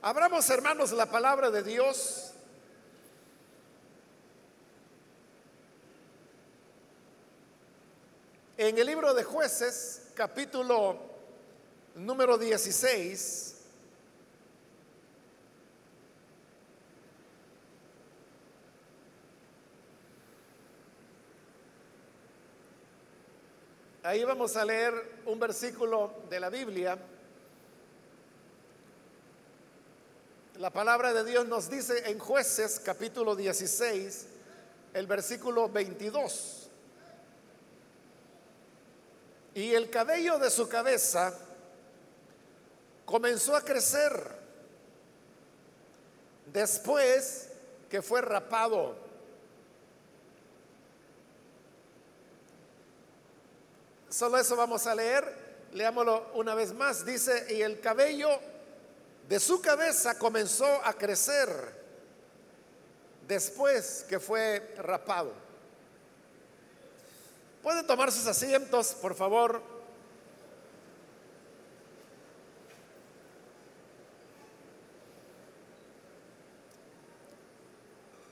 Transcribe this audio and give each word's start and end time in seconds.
Abramos, 0.00 0.48
hermanos, 0.48 0.92
la 0.92 1.06
palabra 1.06 1.50
de 1.50 1.64
Dios. 1.64 2.32
En 8.56 8.78
el 8.78 8.86
libro 8.86 9.12
de 9.12 9.24
jueces, 9.24 10.12
capítulo 10.14 11.00
número 11.96 12.38
16, 12.38 13.56
ahí 24.04 24.22
vamos 24.22 24.56
a 24.56 24.64
leer 24.64 24.94
un 25.26 25.40
versículo 25.40 26.22
de 26.30 26.38
la 26.38 26.50
Biblia. 26.50 26.96
La 30.58 30.70
palabra 30.70 31.12
de 31.12 31.22
Dios 31.22 31.46
nos 31.46 31.70
dice 31.70 32.10
en 32.10 32.18
jueces 32.18 32.80
capítulo 32.84 33.36
16, 33.36 34.26
el 34.92 35.06
versículo 35.06 35.68
22. 35.68 36.68
Y 39.54 39.72
el 39.72 39.88
cabello 39.88 40.36
de 40.40 40.50
su 40.50 40.68
cabeza 40.68 41.32
comenzó 43.04 43.54
a 43.54 43.60
crecer 43.60 44.12
después 46.52 47.50
que 47.88 48.02
fue 48.02 48.20
rapado. 48.20 48.96
Solo 54.08 54.38
eso 54.38 54.56
vamos 54.56 54.88
a 54.88 54.94
leer. 54.96 55.46
Leámoslo 55.72 56.32
una 56.34 56.56
vez 56.56 56.74
más. 56.74 57.04
Dice, 57.04 57.46
y 57.48 57.62
el 57.62 57.78
cabello 57.78 58.40
de 59.28 59.38
su 59.38 59.60
cabeza 59.60 60.18
comenzó 60.18 60.66
a 60.84 60.94
crecer 60.94 61.48
después 63.26 64.06
que 64.08 64.18
fue 64.18 64.74
rapado. 64.78 65.34
Pueden 67.62 67.86
tomar 67.86 68.10
sus 68.10 68.26
asientos, 68.26 68.94
por 68.94 69.14
favor. 69.14 69.60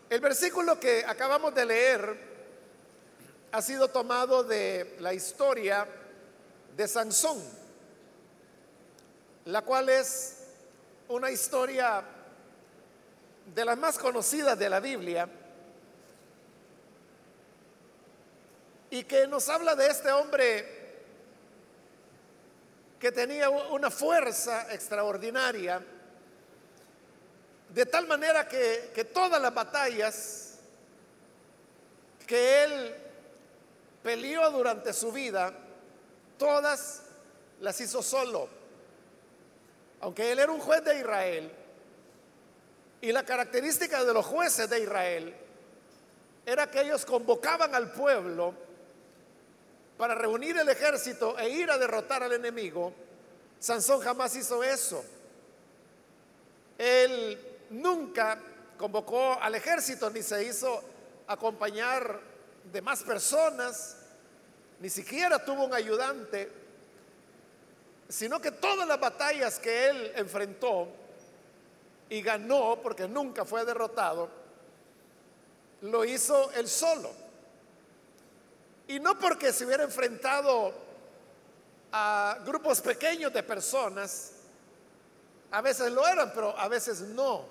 El 0.09 0.21
versículo 0.21 0.81
que 0.81 1.05
acabamos 1.05 1.55
de 1.55 1.67
leer 1.67 2.37
ha 3.53 3.61
sido 3.61 3.89
tomado 3.89 4.45
de 4.45 4.97
la 5.01 5.13
historia 5.13 5.87
de 6.75 6.89
Sansón, 6.89 7.43
la 9.45 9.61
cual 9.61 9.91
es 9.91 10.36
una 11.09 11.31
historia 11.31 12.03
de 13.55 13.65
las 13.65 13.79
más 13.79 13.99
conocidas 13.99 14.59
de 14.59 14.69
la 14.69 14.81
Biblia 14.81 15.29
y 18.91 19.05
que 19.05 19.27
nos 19.27 19.49
habla 19.49 19.75
de 19.75 19.87
este 19.87 20.11
hombre 20.11 20.77
que 22.99 23.13
tenía 23.13 23.51
una 23.51 23.91
fuerza 23.91 24.73
extraordinaria, 24.73 25.85
de 27.69 27.87
tal 27.87 28.07
manera 28.07 28.49
que, 28.49 28.91
que 28.95 29.05
todas 29.05 29.41
las 29.41 29.53
batallas 29.53 30.55
que 32.27 32.65
él 32.65 32.97
peleó 34.03 34.51
durante 34.51 34.93
su 34.93 35.13
vida, 35.13 35.53
todas 36.39 37.03
las 37.61 37.81
hizo 37.81 38.03
solo. 38.03 38.49
Aunque 40.01 40.31
él 40.33 40.39
era 40.39 40.53
un 40.53 40.61
juez 40.61 40.85
de 40.85 40.99
Israel, 40.99 41.51
y 43.01 43.13
la 43.13 43.25
característica 43.25 44.05
de 44.05 44.13
los 44.13 44.27
jueces 44.27 44.69
de 44.69 44.81
Israel 44.81 45.35
era 46.45 46.71
que 46.71 46.81
ellos 46.81 47.05
convocaban 47.05 47.75
al 47.75 47.93
pueblo 47.93 48.55
para 49.97 50.15
reunir 50.15 50.57
el 50.57 50.69
ejército 50.69 51.39
e 51.39 51.49
ir 51.49 51.71
a 51.71 51.79
derrotar 51.79 52.23
al 52.23 52.33
enemigo, 52.33 52.93
Sansón 53.59 54.01
jamás 54.01 54.37
hizo 54.37 54.63
eso. 54.63 55.05
Él 56.79 57.39
nunca 57.71 58.39
convocó 58.77 59.39
al 59.41 59.55
ejército 59.55 60.11
ni 60.11 60.23
se 60.23 60.45
hizo 60.45 60.83
acompañar 61.27 62.21
de 62.73 62.83
más 62.83 63.03
personas, 63.03 63.97
ni 64.81 64.91
siquiera 64.91 65.45
tuvo 65.45 65.65
un 65.65 65.75
ayudante, 65.75 66.51
sino 68.09 68.41
que 68.41 68.53
todas 68.53 68.87
las 68.87 69.01
batallas 69.01 69.59
que 69.59 69.89
él 69.89 70.13
enfrentó 70.17 70.89
y 72.09 72.23
ganó, 72.23 72.79
porque 72.83 73.09
nunca 73.09 73.45
fue 73.45 73.65
derrotado, 73.65 74.29
lo 75.83 76.05
hizo 76.05 76.53
él 76.53 76.69
solo. 76.69 77.11
Y 78.89 79.01
no 79.01 79.19
porque 79.19 79.53
se 79.53 79.67
hubiera 79.67 79.83
enfrentado 79.83 80.73
a 81.93 82.39
grupos 82.45 82.81
pequeños 82.81 83.33
de 83.33 83.43
personas, 83.43 84.33
a 85.51 85.61
veces 85.61 85.91
lo 85.91 86.07
eran, 86.07 86.33
pero 86.33 86.57
a 86.57 86.69
veces 86.69 87.01
no. 87.01 87.45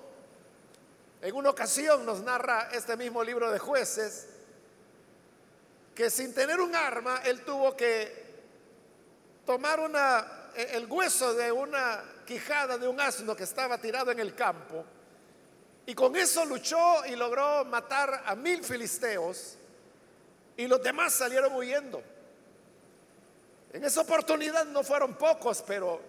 En 1.20 1.34
una 1.34 1.50
ocasión 1.50 2.06
nos 2.06 2.20
narra 2.20 2.68
este 2.72 2.96
mismo 2.96 3.22
libro 3.22 3.50
de 3.50 3.58
jueces 3.58 4.28
que 5.94 6.10
sin 6.10 6.34
tener 6.34 6.60
un 6.60 6.74
arma, 6.76 7.22
él 7.24 7.42
tuvo 7.42 7.74
que 7.74 8.26
tomar 9.46 9.80
una, 9.80 10.45
el 10.56 10.86
hueso 10.86 11.34
de 11.34 11.52
una 11.52 12.02
quijada 12.26 12.78
de 12.78 12.88
un 12.88 13.00
asno 13.00 13.36
que 13.36 13.44
estaba 13.44 13.78
tirado 13.78 14.10
en 14.10 14.18
el 14.18 14.34
campo 14.34 14.84
y 15.84 15.94
con 15.94 16.16
eso 16.16 16.44
luchó 16.44 17.04
y 17.06 17.14
logró 17.14 17.64
matar 17.66 18.22
a 18.26 18.34
mil 18.34 18.64
filisteos 18.64 19.56
y 20.56 20.66
los 20.66 20.82
demás 20.82 21.12
salieron 21.12 21.54
huyendo. 21.54 22.02
En 23.72 23.84
esa 23.84 24.00
oportunidad 24.00 24.64
no 24.64 24.82
fueron 24.82 25.14
pocos, 25.14 25.62
pero 25.66 26.00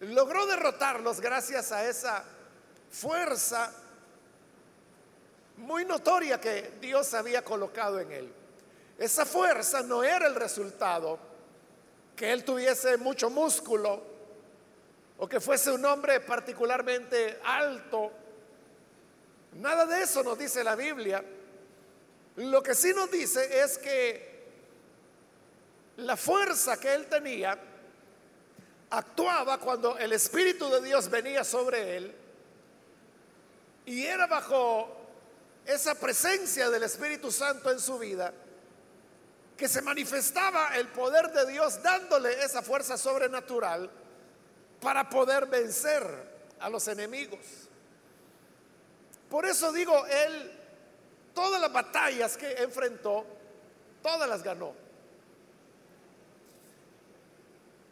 logró 0.00 0.46
derrotarlos 0.46 1.20
gracias 1.20 1.72
a 1.72 1.84
esa 1.88 2.24
fuerza 2.90 3.72
muy 5.56 5.84
notoria 5.84 6.40
que 6.40 6.74
Dios 6.80 7.12
había 7.14 7.42
colocado 7.42 7.98
en 7.98 8.12
él. 8.12 8.32
Esa 8.98 9.26
fuerza 9.26 9.82
no 9.82 10.04
era 10.04 10.26
el 10.28 10.34
resultado 10.34 11.31
que 12.22 12.32
él 12.32 12.44
tuviese 12.44 12.96
mucho 12.98 13.30
músculo 13.30 14.00
o 15.18 15.28
que 15.28 15.40
fuese 15.40 15.72
un 15.72 15.84
hombre 15.84 16.20
particularmente 16.20 17.40
alto. 17.42 18.12
Nada 19.54 19.86
de 19.86 20.04
eso 20.04 20.22
nos 20.22 20.38
dice 20.38 20.62
la 20.62 20.76
Biblia. 20.76 21.24
Lo 22.36 22.62
que 22.62 22.76
sí 22.76 22.92
nos 22.94 23.10
dice 23.10 23.64
es 23.64 23.76
que 23.76 24.52
la 25.96 26.16
fuerza 26.16 26.78
que 26.78 26.94
él 26.94 27.08
tenía 27.08 27.58
actuaba 28.90 29.58
cuando 29.58 29.98
el 29.98 30.12
Espíritu 30.12 30.70
de 30.70 30.80
Dios 30.80 31.10
venía 31.10 31.42
sobre 31.42 31.96
él 31.96 32.14
y 33.84 34.04
era 34.04 34.28
bajo 34.28 34.96
esa 35.66 35.96
presencia 35.96 36.70
del 36.70 36.84
Espíritu 36.84 37.32
Santo 37.32 37.72
en 37.72 37.80
su 37.80 37.98
vida 37.98 38.32
que 39.56 39.68
se 39.68 39.82
manifestaba 39.82 40.76
el 40.76 40.88
poder 40.88 41.30
de 41.32 41.46
Dios 41.52 41.82
dándole 41.82 42.42
esa 42.42 42.62
fuerza 42.62 42.96
sobrenatural 42.96 43.90
para 44.80 45.08
poder 45.08 45.46
vencer 45.46 46.02
a 46.58 46.68
los 46.68 46.88
enemigos. 46.88 47.40
Por 49.28 49.46
eso 49.46 49.72
digo, 49.72 50.04
él 50.06 50.62
Todas 51.34 51.60
las 51.60 51.72
batallas 51.72 52.36
que 52.36 52.52
enfrentó, 52.52 53.24
todas 54.02 54.28
las 54.28 54.42
ganó. 54.42 54.74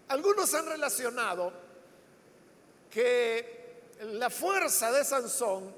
Algunos 0.09 0.53
han 0.54 0.66
relacionado 0.66 1.53
que 2.91 3.85
la 4.02 4.29
fuerza 4.29 4.90
de 4.93 5.05
Sansón 5.05 5.73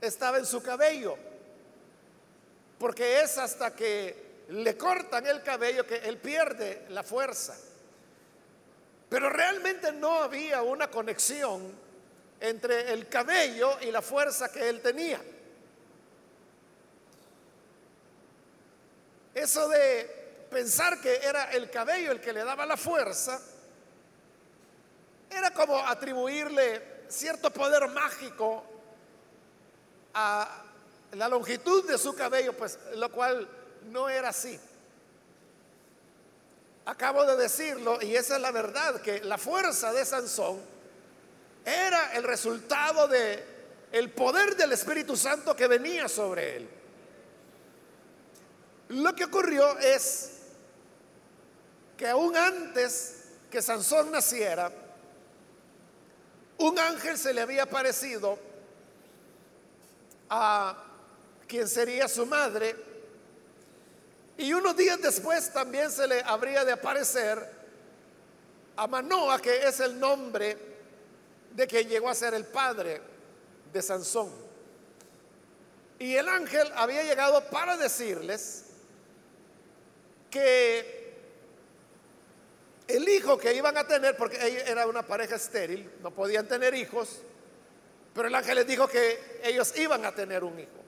estaba 0.00 0.38
en 0.38 0.46
su 0.46 0.62
cabello, 0.62 1.16
porque 2.78 3.20
es 3.20 3.38
hasta 3.38 3.74
que 3.74 4.27
le 4.48 4.76
cortan 4.76 5.26
el 5.26 5.42
cabello 5.42 5.86
que 5.86 5.96
él 5.96 6.18
pierde 6.18 6.86
la 6.90 7.02
fuerza. 7.02 7.56
Pero 9.08 9.28
realmente 9.30 9.92
no 9.92 10.22
había 10.22 10.62
una 10.62 10.90
conexión 10.90 11.72
entre 12.40 12.92
el 12.92 13.08
cabello 13.08 13.78
y 13.80 13.90
la 13.90 14.02
fuerza 14.02 14.50
que 14.50 14.68
él 14.68 14.80
tenía. 14.80 15.20
Eso 19.34 19.68
de 19.68 20.46
pensar 20.50 21.00
que 21.00 21.16
era 21.16 21.52
el 21.52 21.70
cabello 21.70 22.12
el 22.12 22.20
que 22.20 22.32
le 22.32 22.44
daba 22.44 22.64
la 22.64 22.76
fuerza, 22.76 23.40
era 25.30 25.50
como 25.52 25.78
atribuirle 25.78 27.04
cierto 27.08 27.50
poder 27.50 27.86
mágico 27.88 28.64
a 30.14 30.64
la 31.12 31.28
longitud 31.28 31.86
de 31.86 31.98
su 31.98 32.14
cabello, 32.14 32.54
pues 32.56 32.78
lo 32.94 33.10
cual 33.10 33.48
no 33.90 34.08
era 34.08 34.30
así. 34.30 34.58
Acabo 36.86 37.24
de 37.26 37.36
decirlo 37.36 38.00
y 38.00 38.16
esa 38.16 38.36
es 38.36 38.42
la 38.42 38.50
verdad, 38.50 39.00
que 39.00 39.20
la 39.20 39.36
fuerza 39.36 39.92
de 39.92 40.04
Sansón 40.04 40.60
era 41.64 42.14
el 42.14 42.22
resultado 42.22 43.08
de 43.08 43.58
el 43.92 44.10
poder 44.10 44.56
del 44.56 44.72
Espíritu 44.72 45.16
Santo 45.16 45.54
que 45.54 45.66
venía 45.66 46.08
sobre 46.08 46.56
él. 46.56 46.68
Lo 48.88 49.14
que 49.14 49.24
ocurrió 49.24 49.78
es 49.78 50.32
que 51.96 52.08
aún 52.08 52.36
antes 52.36 53.24
que 53.50 53.60
Sansón 53.60 54.10
naciera, 54.10 54.72
un 56.58 56.78
ángel 56.78 57.18
se 57.18 57.32
le 57.32 57.40
había 57.40 57.64
aparecido 57.64 58.38
a 60.30 60.84
quien 61.46 61.68
sería 61.68 62.08
su 62.08 62.26
madre, 62.26 62.76
y 64.38 64.52
unos 64.52 64.76
días 64.76 65.02
después 65.02 65.52
también 65.52 65.90
se 65.90 66.06
le 66.06 66.22
habría 66.22 66.64
de 66.64 66.70
aparecer 66.70 67.44
a 68.76 68.86
Manoa, 68.86 69.42
que 69.42 69.66
es 69.66 69.80
el 69.80 69.98
nombre 69.98 70.56
de 71.50 71.66
quien 71.66 71.88
llegó 71.88 72.08
a 72.08 72.14
ser 72.14 72.34
el 72.34 72.44
padre 72.44 73.00
de 73.72 73.82
Sansón. 73.82 74.30
Y 75.98 76.14
el 76.14 76.28
ángel 76.28 76.70
había 76.76 77.02
llegado 77.02 77.42
para 77.50 77.76
decirles 77.76 78.66
que 80.30 81.16
el 82.86 83.08
hijo 83.08 83.36
que 83.38 83.52
iban 83.54 83.76
a 83.76 83.88
tener, 83.88 84.16
porque 84.16 84.62
era 84.64 84.86
una 84.86 85.02
pareja 85.02 85.34
estéril, 85.34 85.90
no 86.00 86.12
podían 86.12 86.46
tener 86.46 86.74
hijos, 86.74 87.22
pero 88.14 88.28
el 88.28 88.34
ángel 88.36 88.54
les 88.54 88.68
dijo 88.68 88.86
que 88.86 89.40
ellos 89.42 89.76
iban 89.76 90.04
a 90.04 90.14
tener 90.14 90.44
un 90.44 90.60
hijo, 90.60 90.78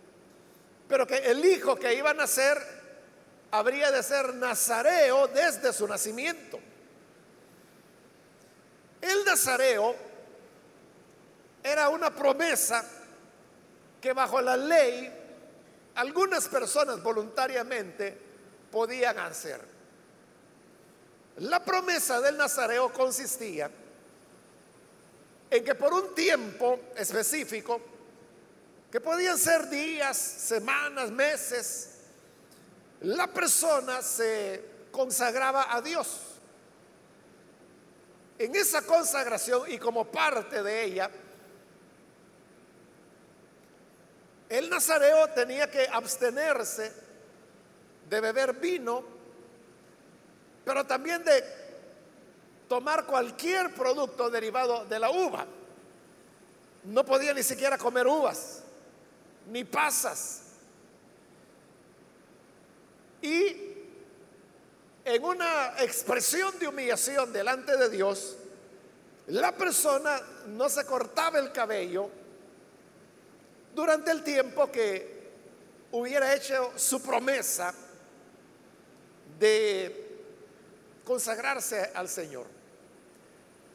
pero 0.89 1.05
que 1.05 1.17
el 1.17 1.45
hijo 1.45 1.75
que 1.75 1.93
iban 1.95 2.17
a 2.21 2.23
nacer 2.23 2.80
habría 3.51 3.91
de 3.91 4.03
ser 4.03 4.35
nazareo 4.35 5.29
desde 5.29 5.73
su 5.73 5.87
nacimiento. 5.87 6.59
El 9.01 9.25
nazareo 9.25 9.95
era 11.63 11.89
una 11.89 12.15
promesa 12.15 12.85
que 14.01 14.13
bajo 14.13 14.41
la 14.41 14.57
ley 14.57 15.13
algunas 15.95 16.49
personas 16.49 17.03
voluntariamente 17.03 18.17
podían 18.71 19.19
hacer. 19.19 19.61
La 21.39 21.65
promesa 21.65 22.21
del 22.21 22.37
nazareo 22.37 22.93
consistía 22.93 23.71
en 25.51 25.65
que 25.65 25.75
por 25.75 25.93
un 25.93 26.15
tiempo 26.15 26.79
específico, 26.97 27.81
que 28.91 29.01
podían 29.01 29.37
ser 29.37 29.69
días, 29.69 30.17
semanas, 30.17 31.11
meses, 31.11 31.90
la 33.01 33.27
persona 33.29 34.03
se 34.03 34.65
consagraba 34.91 35.75
a 35.75 35.81
Dios. 35.81 36.21
En 38.39 38.55
esa 38.55 38.83
consagración 38.83 39.71
y 39.71 39.79
como 39.79 40.07
parte 40.07 40.63
de 40.63 40.85
ella, 40.85 41.11
el 44.49 44.69
nazareo 44.69 45.29
tenía 45.29 45.71
que 45.71 45.87
abstenerse 45.87 46.93
de 48.09 48.21
beber 48.21 48.55
vino, 48.55 49.05
pero 50.65 50.85
también 50.87 51.25
de 51.25 51.45
tomar 52.69 53.07
cualquier 53.07 53.75
producto 53.75 54.29
derivado 54.31 54.85
de 54.87 54.99
la 54.99 55.11
uva. 55.11 55.47
No 56.85 57.05
podía 57.05 57.33
ni 57.33 57.43
siquiera 57.43 57.79
comer 57.79 58.07
uvas, 58.07 58.63
ni 59.49 59.65
pasas. 59.65 60.50
Y 63.23 63.57
en 65.05 65.25
una 65.25 65.75
expresión 65.83 66.59
de 66.59 66.69
humillación 66.69 67.33
delante 67.33 67.77
de 67.77 67.89
Dios, 67.89 68.37
la 69.29 69.55
persona 69.55 70.21
no 70.49 70.69
se 70.69 70.85
cortaba 70.85 71.39
el 71.39 71.53
cabello 71.53 72.11
durante 73.75 74.11
el 74.11 74.23
tiempo 74.23 74.71
que 74.71 75.21
hubiera 75.93 76.35
hecho 76.35 76.73
su 76.77 77.03
promesa 77.03 77.75
de 79.39 80.09
consagrarse 81.05 81.91
al 81.95 82.09
Señor. 82.09 82.47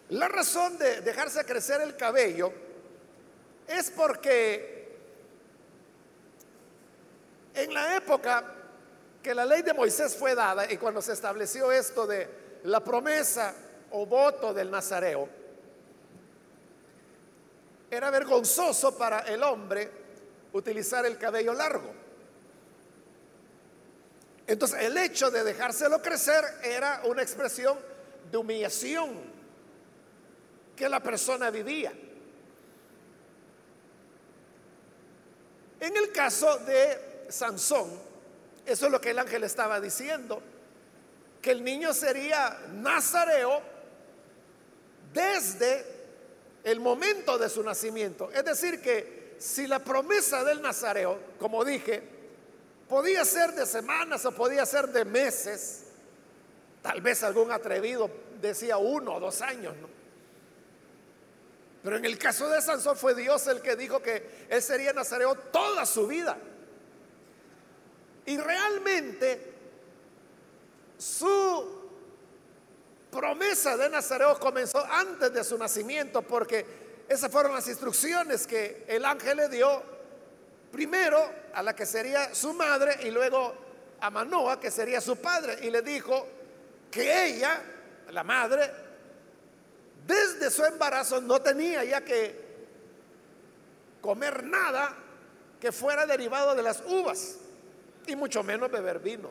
La 0.09 0.27
razón 0.27 0.77
de 0.77 1.01
dejarse 1.01 1.43
crecer 1.45 1.81
el 1.81 1.95
cabello 1.95 2.53
es 3.67 3.89
porque 3.91 4.95
en 7.55 7.73
la 7.73 7.95
época 7.95 8.43
que 9.25 9.33
la 9.33 9.43
ley 9.43 9.63
de 9.63 9.73
Moisés 9.73 10.15
fue 10.15 10.35
dada 10.35 10.71
y 10.71 10.77
cuando 10.77 11.01
se 11.01 11.13
estableció 11.13 11.71
esto 11.71 12.05
de 12.05 12.29
la 12.65 12.83
promesa 12.83 13.55
o 13.89 14.05
voto 14.05 14.53
del 14.53 14.69
nazareo, 14.69 15.27
era 17.89 18.11
vergonzoso 18.11 18.95
para 18.95 19.21
el 19.21 19.41
hombre 19.41 19.89
utilizar 20.53 21.07
el 21.07 21.17
cabello 21.17 21.55
largo. 21.55 21.91
Entonces 24.45 24.83
el 24.83 24.95
hecho 24.95 25.31
de 25.31 25.43
dejárselo 25.43 26.03
crecer 26.03 26.45
era 26.61 27.01
una 27.05 27.23
expresión 27.23 27.79
de 28.29 28.37
humillación 28.37 29.09
que 30.75 30.87
la 30.87 30.99
persona 30.99 31.49
vivía. 31.49 31.91
En 35.79 35.97
el 35.97 36.11
caso 36.11 36.59
de 36.59 37.25
Sansón, 37.27 38.04
eso 38.65 38.85
es 38.85 38.91
lo 38.91 38.99
que 38.99 39.11
el 39.11 39.19
ángel 39.19 39.43
estaba 39.43 39.79
diciendo, 39.79 40.41
que 41.41 41.51
el 41.51 41.63
niño 41.63 41.93
sería 41.93 42.59
nazareo 42.73 43.61
desde 45.13 45.85
el 46.63 46.79
momento 46.79 47.37
de 47.37 47.47
su 47.47 47.63
nacimiento. 47.63 48.31
Es 48.31 48.43
decir, 48.43 48.81
que 48.81 49.35
si 49.37 49.67
la 49.67 49.79
promesa 49.79 50.43
del 50.43 50.61
Nazareo, 50.61 51.19
como 51.39 51.63
dije, 51.63 52.01
podía 52.89 53.23
ser 53.23 53.53
de 53.53 53.65
semanas 53.65 54.25
o 54.25 54.31
podía 54.31 54.65
ser 54.65 54.89
de 54.89 55.05
meses, 55.05 55.83
tal 56.81 57.01
vez 57.01 57.23
algún 57.23 57.51
atrevido 57.51 58.09
decía 58.41 58.77
uno 58.77 59.15
o 59.15 59.19
dos 59.19 59.41
años, 59.41 59.75
¿no? 59.77 59.95
Pero 61.83 61.97
en 61.97 62.05
el 62.05 62.17
caso 62.17 62.49
de 62.49 62.59
Sansón 62.63 62.97
fue 62.97 63.13
Dios 63.13 63.45
el 63.45 63.61
que 63.61 63.75
dijo 63.75 64.01
que 64.01 64.47
él 64.49 64.61
sería 64.63 64.91
Nazareo 64.91 65.35
toda 65.35 65.85
su 65.85 66.07
vida. 66.07 66.35
Y 68.25 68.37
realmente 68.37 69.53
su 70.97 71.85
promesa 73.11 73.77
de 73.77 73.89
Nazareo 73.89 74.39
comenzó 74.39 74.83
antes 74.83 75.33
de 75.33 75.43
su 75.43 75.57
nacimiento 75.57 76.21
porque 76.21 76.65
esas 77.07 77.31
fueron 77.31 77.53
las 77.53 77.67
instrucciones 77.67 78.47
que 78.47 78.85
el 78.87 79.05
ángel 79.05 79.37
le 79.37 79.49
dio 79.49 79.83
primero 80.71 81.31
a 81.53 81.61
la 81.61 81.75
que 81.75 81.85
sería 81.85 82.33
su 82.33 82.53
madre 82.53 82.99
y 83.03 83.11
luego 83.11 83.53
a 84.01 84.09
Manoa 84.09 84.59
que 84.59 84.71
sería 84.71 84.99
su 84.99 85.17
padre 85.17 85.59
y 85.61 85.69
le 85.69 85.81
dijo 85.81 86.27
que 86.91 87.27
ella, 87.27 87.61
la 88.11 88.23
madre, 88.23 88.71
desde 90.05 90.49
su 90.49 90.63
embarazo 90.65 91.21
no 91.21 91.41
tenía 91.41 91.83
ya 91.83 92.01
que 92.01 92.43
comer 94.01 94.43
nada 94.43 94.95
que 95.59 95.71
fuera 95.71 96.05
derivado 96.05 96.55
de 96.55 96.63
las 96.63 96.81
uvas 96.85 97.37
y 98.07 98.15
mucho 98.15 98.43
menos 98.43 98.71
beber 98.71 98.99
vino. 98.99 99.29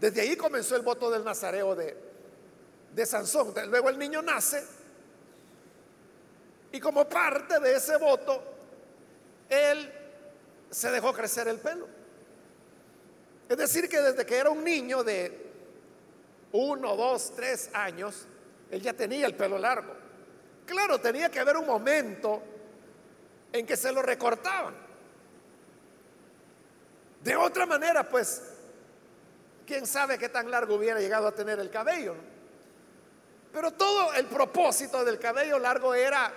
Desde 0.00 0.20
ahí 0.20 0.36
comenzó 0.36 0.76
el 0.76 0.82
voto 0.82 1.10
del 1.10 1.24
nazareo 1.24 1.74
de, 1.74 1.96
de 2.94 3.06
Sansón. 3.06 3.54
Luego 3.68 3.88
el 3.88 3.98
niño 3.98 4.22
nace 4.22 4.62
y 6.76 6.80
como 6.80 7.08
parte 7.08 7.58
de 7.58 7.74
ese 7.74 7.96
voto, 7.96 8.42
él 9.48 9.90
se 10.70 10.90
dejó 10.90 11.12
crecer 11.12 11.48
el 11.48 11.58
pelo. 11.58 11.88
Es 13.48 13.56
decir, 13.56 13.88
que 13.88 14.00
desde 14.00 14.26
que 14.26 14.36
era 14.36 14.50
un 14.50 14.62
niño 14.62 15.02
de 15.02 15.46
uno, 16.52 16.94
dos, 16.96 17.32
tres 17.34 17.70
años, 17.72 18.26
él 18.70 18.82
ya 18.82 18.92
tenía 18.92 19.26
el 19.26 19.34
pelo 19.34 19.58
largo. 19.58 19.94
Claro, 20.66 21.00
tenía 21.00 21.30
que 21.30 21.38
haber 21.38 21.56
un 21.56 21.66
momento 21.66 22.42
en 23.52 23.64
que 23.64 23.76
se 23.76 23.90
lo 23.90 24.02
recortaban. 24.02 24.74
De 27.26 27.34
otra 27.34 27.66
manera, 27.66 28.08
pues 28.08 28.40
quién 29.66 29.84
sabe 29.84 30.16
qué 30.16 30.28
tan 30.28 30.48
largo 30.48 30.76
hubiera 30.76 31.00
llegado 31.00 31.26
a 31.26 31.32
tener 31.32 31.58
el 31.58 31.70
cabello. 31.70 32.14
Pero 33.52 33.72
todo 33.72 34.12
el 34.14 34.26
propósito 34.26 35.04
del 35.04 35.18
cabello 35.18 35.58
largo 35.58 35.92
era 35.92 36.32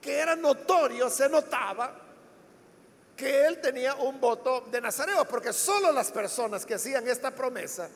que 0.00 0.16
era 0.16 0.36
notorio, 0.36 1.10
se 1.10 1.28
notaba 1.28 1.92
que 3.16 3.46
él 3.46 3.60
tenía 3.60 3.96
un 3.96 4.20
voto 4.20 4.68
de 4.70 4.80
Nazareo, 4.80 5.24
porque 5.24 5.52
solo 5.52 5.90
las 5.90 6.12
personas 6.12 6.64
que 6.64 6.74
hacían 6.74 7.08
esta 7.08 7.32
promesa, 7.32 7.88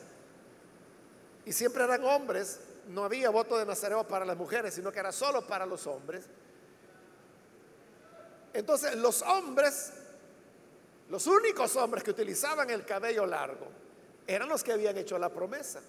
y 1.45 1.53
siempre 1.53 1.85
eran 1.85 2.03
hombres, 2.03 2.59
no 2.89 3.05
había 3.05 3.29
voto 3.29 3.57
de 3.57 3.65
Nazareo 3.65 4.05
para 4.05 4.25
las 4.25 4.35
mujeres, 4.35 4.73
sino 4.73 4.91
que 4.91 4.99
era 4.99 5.13
solo 5.13 5.47
para 5.47 5.65
los 5.65 5.87
hombres. 5.87 6.25
Entonces 8.53 8.97
los 8.97 9.21
hombres 9.21 9.93
los 11.09 11.27
únicos 11.27 11.75
hombres 11.75 12.03
que 12.03 12.11
utilizaban 12.11 12.69
el 12.69 12.85
cabello 12.85 13.25
largo 13.25 13.67
eran 14.25 14.49
los 14.49 14.63
que 14.63 14.73
habían 14.73 14.97
hecho 14.97 15.17
la 15.17 15.29
promesa. 15.29 15.81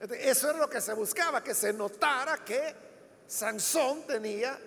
Eso 0.00 0.50
es 0.50 0.56
lo 0.56 0.70
que 0.70 0.80
se 0.80 0.94
buscaba, 0.94 1.42
que 1.42 1.54
se 1.54 1.72
notara 1.72 2.38
que 2.44 2.74
Sansón 3.26 4.06
tenía 4.06 4.58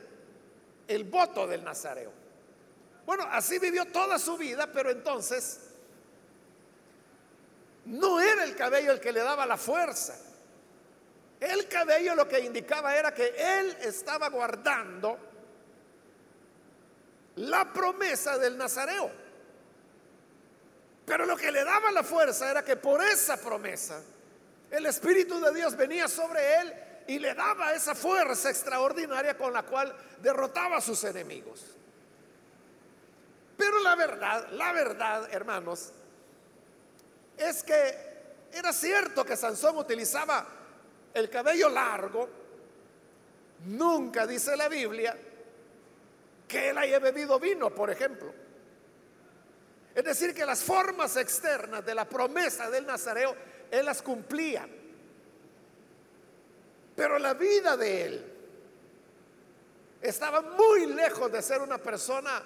el 0.88 1.06
voto 1.06 1.48
del 1.48 1.64
nazareo. 1.64 2.12
Bueno, 3.06 3.26
así 3.30 3.60
vivió 3.60 3.86
toda 3.86 4.20
su 4.20 4.38
vida, 4.38 4.72
pero 4.72 4.92
entonces 4.92 5.60
no 7.86 8.22
era 8.22 8.44
el 8.44 8.56
cabello 8.56 8.92
el 8.92 9.00
que 9.00 9.12
le 9.12 9.22
daba 9.22 9.46
la 9.46 9.58
fuerza. 9.58 10.18
El 11.40 11.68
cabello 11.68 12.16
lo 12.16 12.28
que 12.28 12.40
indicaba 12.40 12.96
era 12.96 13.14
que 13.14 13.34
él 13.38 13.76
estaba 13.82 14.30
guardando 14.30 15.18
la 17.36 17.74
promesa 17.74 18.38
del 18.38 18.58
nazareo. 18.58 19.23
Pero 21.06 21.26
lo 21.26 21.36
que 21.36 21.52
le 21.52 21.64
daba 21.64 21.92
la 21.92 22.04
fuerza 22.04 22.50
era 22.50 22.64
que 22.64 22.76
por 22.78 23.04
esa 23.04 23.38
promesa 23.38 24.02
el 24.72 24.86
Espíritu 24.86 25.40
de 25.40 25.54
Dios 25.54 25.76
venía 25.76 26.08
sobre 26.08 26.62
él 26.62 26.74
y 27.08 27.20
le 27.20 27.34
daba 27.34 27.74
esa 27.74 27.94
fuerza 27.94 28.50
extraordinaria 28.50 29.38
con 29.38 29.54
la 29.54 29.64
cual 29.64 29.94
derrotaba 30.22 30.78
a 30.78 30.82
sus 30.82 31.04
enemigos. 31.04 31.64
Pero 33.58 33.80
la 33.82 33.96
verdad, 33.96 34.48
la 34.52 34.72
verdad, 34.72 35.30
hermanos, 35.32 35.92
es 37.38 37.64
que 37.64 38.14
era 38.52 38.72
cierto 38.72 39.26
que 39.26 39.36
Sansón 39.36 39.78
utilizaba 39.78 40.48
el 41.14 41.30
cabello 41.30 41.70
largo. 41.70 42.30
Nunca 43.66 44.26
dice 44.26 44.56
la 44.58 44.68
Biblia 44.68 45.16
que 46.48 46.70
él 46.70 46.78
haya 46.78 47.00
bebido 47.00 47.40
vino, 47.40 47.70
por 47.70 47.90
ejemplo. 47.90 48.43
Es 49.96 50.04
decir, 50.04 50.34
que 50.34 50.46
las 50.46 50.64
formas 50.64 51.16
externas 51.18 51.86
de 51.86 51.94
la 51.94 52.06
promesa 52.06 52.70
del 52.70 52.86
Nazareo, 52.86 53.36
él 53.70 53.86
las 53.86 54.02
cumplía. 54.02 54.68
Pero 56.96 57.20
la 57.20 57.34
vida 57.34 57.78
de 57.78 58.06
él 58.06 58.34
estaba 60.02 60.42
muy 60.42 60.88
lejos 60.88 61.32
de 61.32 61.42
ser 61.42 61.62
una 61.62 61.78
persona 61.78 62.44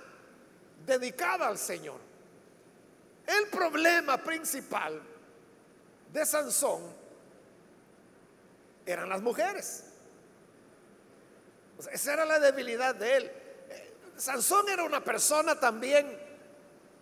dedicada 0.86 1.48
al 1.48 1.58
Señor. 1.58 2.00
El 3.26 3.48
problema 3.48 4.18
principal 4.18 5.02
de 6.12 6.26
Sansón 6.26 6.82
eran 8.86 9.10
las 9.10 9.22
mujeres. 9.22 9.84
esa 11.92 12.14
era 12.14 12.26
la 12.26 12.40
debilidad 12.40 12.96
de 12.96 13.18
él. 13.18 13.32
Sansón 14.18 14.68
era 14.70 14.84
una 14.84 15.04
persona 15.04 15.60
también 15.60 16.27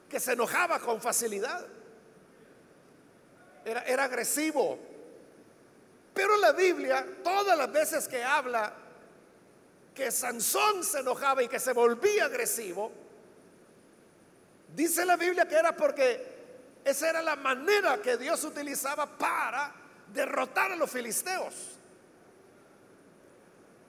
que 0.10 0.20
se 0.20 0.34
enojaba 0.34 0.80
con 0.80 1.02
facilidad. 1.02 1.66
Era, 3.66 4.04
agresivo. 4.04 4.78
Pero 6.14 6.38
la 6.38 6.52
Biblia, 6.52 7.06
todas 7.24 7.58
las 7.58 7.72
veces 7.72 8.08
que 8.08 8.24
habla 8.24 8.74
que 9.94 10.12
Sansón 10.12 10.84
se 10.84 11.00
enojaba 11.00 11.42
y 11.42 11.48
que 11.48 11.60
se 11.60 11.74
volvía 11.74 12.26
agresivo, 12.26 12.92
dice 14.76 15.06
la 15.06 15.18
Biblia 15.18 15.48
que 15.48 15.56
era 15.56 15.76
porque 15.76 16.36
esa 16.84 17.10
era 17.10 17.22
la 17.22 17.36
manera 17.36 18.02
que 18.02 18.18
Dios 18.18 18.44
utilizaba 18.44 19.18
para 19.18 19.74
derrotar 20.14 20.72
a 20.72 20.76
los 20.76 20.92
filisteos. 20.92 21.54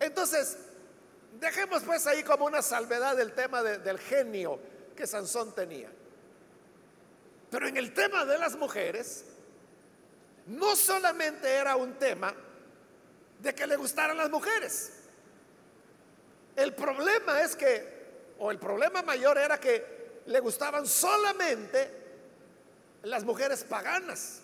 Entonces, 0.01 0.57
dejemos 1.39 1.83
pues 1.83 2.07
ahí 2.07 2.23
como 2.23 2.47
una 2.47 2.63
salvedad 2.63 3.19
el 3.21 3.33
tema 3.33 3.63
del 3.63 3.99
genio 3.99 4.59
que 4.97 5.07
Sansón 5.07 5.55
tenía. 5.55 5.91
Pero 7.51 7.69
en 7.69 7.77
el 7.77 7.93
tema 7.95 8.25
de 8.25 8.39
las 8.39 8.57
mujeres, 8.57 9.25
no 10.47 10.77
solamente 10.77 11.49
era 11.53 11.77
un 11.77 11.95
tema 11.95 12.35
de 13.41 13.55
que 13.55 13.67
le 13.67 13.77
gustaran 13.77 14.17
las 14.17 14.31
mujeres. 14.31 14.93
El 16.55 16.75
problema 16.75 17.43
es 17.43 17.55
que, 17.55 18.35
o 18.39 18.51
el 18.51 18.59
problema 18.59 19.03
mayor 19.03 19.39
era 19.39 19.59
que 19.59 20.23
le 20.27 20.41
gustaban 20.41 20.87
solamente 20.87 21.91
las 23.03 23.25
mujeres 23.25 23.63
paganas. 23.65 24.41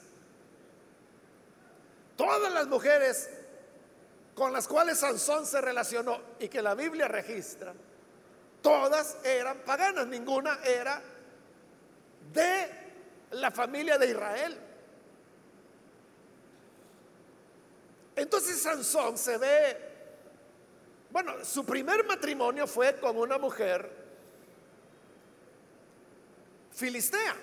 Todas 2.16 2.52
las 2.52 2.66
mujeres 2.66 3.30
con 4.35 4.52
las 4.52 4.68
cuales 4.68 4.99
Sansón 4.99 5.47
se 5.47 5.61
relacionó 5.61 6.21
y 6.38 6.49
que 6.49 6.62
la 6.62 6.75
Biblia 6.75 7.09
registra, 7.09 7.75
todas 8.61 9.16
eran 9.25 9.59
paganas, 9.59 10.06
ninguna 10.06 10.61
era 10.64 11.02
de 12.32 12.81
la 13.32 13.50
familia 13.50 13.98
de 13.98 14.10
Israel. 14.10 14.58
Entonces 18.14 18.60
Sansón 18.60 19.16
se 19.16 19.38
ve, 19.38 19.78
bueno, 21.10 21.44
su 21.44 21.64
primer 21.64 22.04
matrimonio 22.04 22.66
fue 22.66 22.96
con 22.96 23.16
una 23.16 23.38
mujer 23.38 23.90
filistea. 26.72 27.36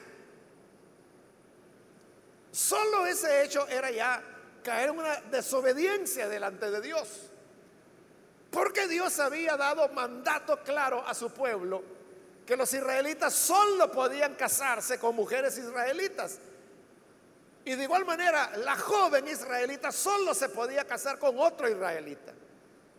Solo 2.51 3.05
ese 3.05 3.43
hecho 3.43 3.67
era 3.67 3.91
ya 3.91 4.23
caer 4.63 4.89
en 4.89 4.99
una 4.99 5.21
desobediencia 5.21 6.27
delante 6.27 6.69
de 6.69 6.81
Dios. 6.81 7.31
Porque 8.51 8.87
Dios 8.87 9.19
había 9.19 9.55
dado 9.57 9.87
mandato 9.89 10.63
claro 10.63 11.05
a 11.05 11.13
su 11.13 11.29
pueblo 11.29 11.98
que 12.49 12.57
los 12.57 12.73
israelitas 12.73 13.31
solo 13.35 13.91
podían 13.91 14.33
casarse 14.33 14.97
con 14.97 15.15
mujeres 15.15 15.55
israelitas. 15.59 16.39
Y 17.63 17.75
de 17.75 17.83
igual 17.83 18.05
manera, 18.05 18.57
la 18.57 18.75
joven 18.75 19.27
israelita 19.27 19.91
solo 19.91 20.33
se 20.33 20.49
podía 20.49 20.83
casar 20.83 21.19
con 21.19 21.37
otro 21.37 21.69
israelita. 21.69 22.33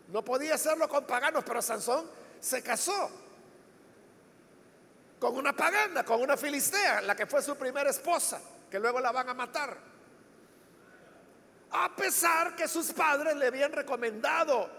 No 0.07 0.25
podía 0.25 0.55
hacerlo 0.55 0.89
con 0.89 1.05
paganos, 1.05 1.43
pero 1.45 1.61
Sansón 1.61 2.09
se 2.39 2.63
casó 2.63 3.11
con 5.19 5.37
una 5.37 5.53
pagana, 5.53 6.05
con 6.05 6.23
una 6.23 6.37
filistea, 6.37 7.01
la 7.01 7.17
que 7.17 7.27
fue 7.27 7.43
su 7.43 7.57
primera 7.57 7.91
esposa, 7.91 8.41
que 8.71 8.79
luego 8.79 9.01
la 9.01 9.11
van 9.11 9.31
a 9.31 9.35
matar. 9.35 9.77
A 11.73 11.97
pesar 11.97 12.55
que 12.55 12.69
sus 12.69 12.93
padres 12.93 13.35
le 13.35 13.49
habían 13.49 13.73
recomendado 13.73 14.71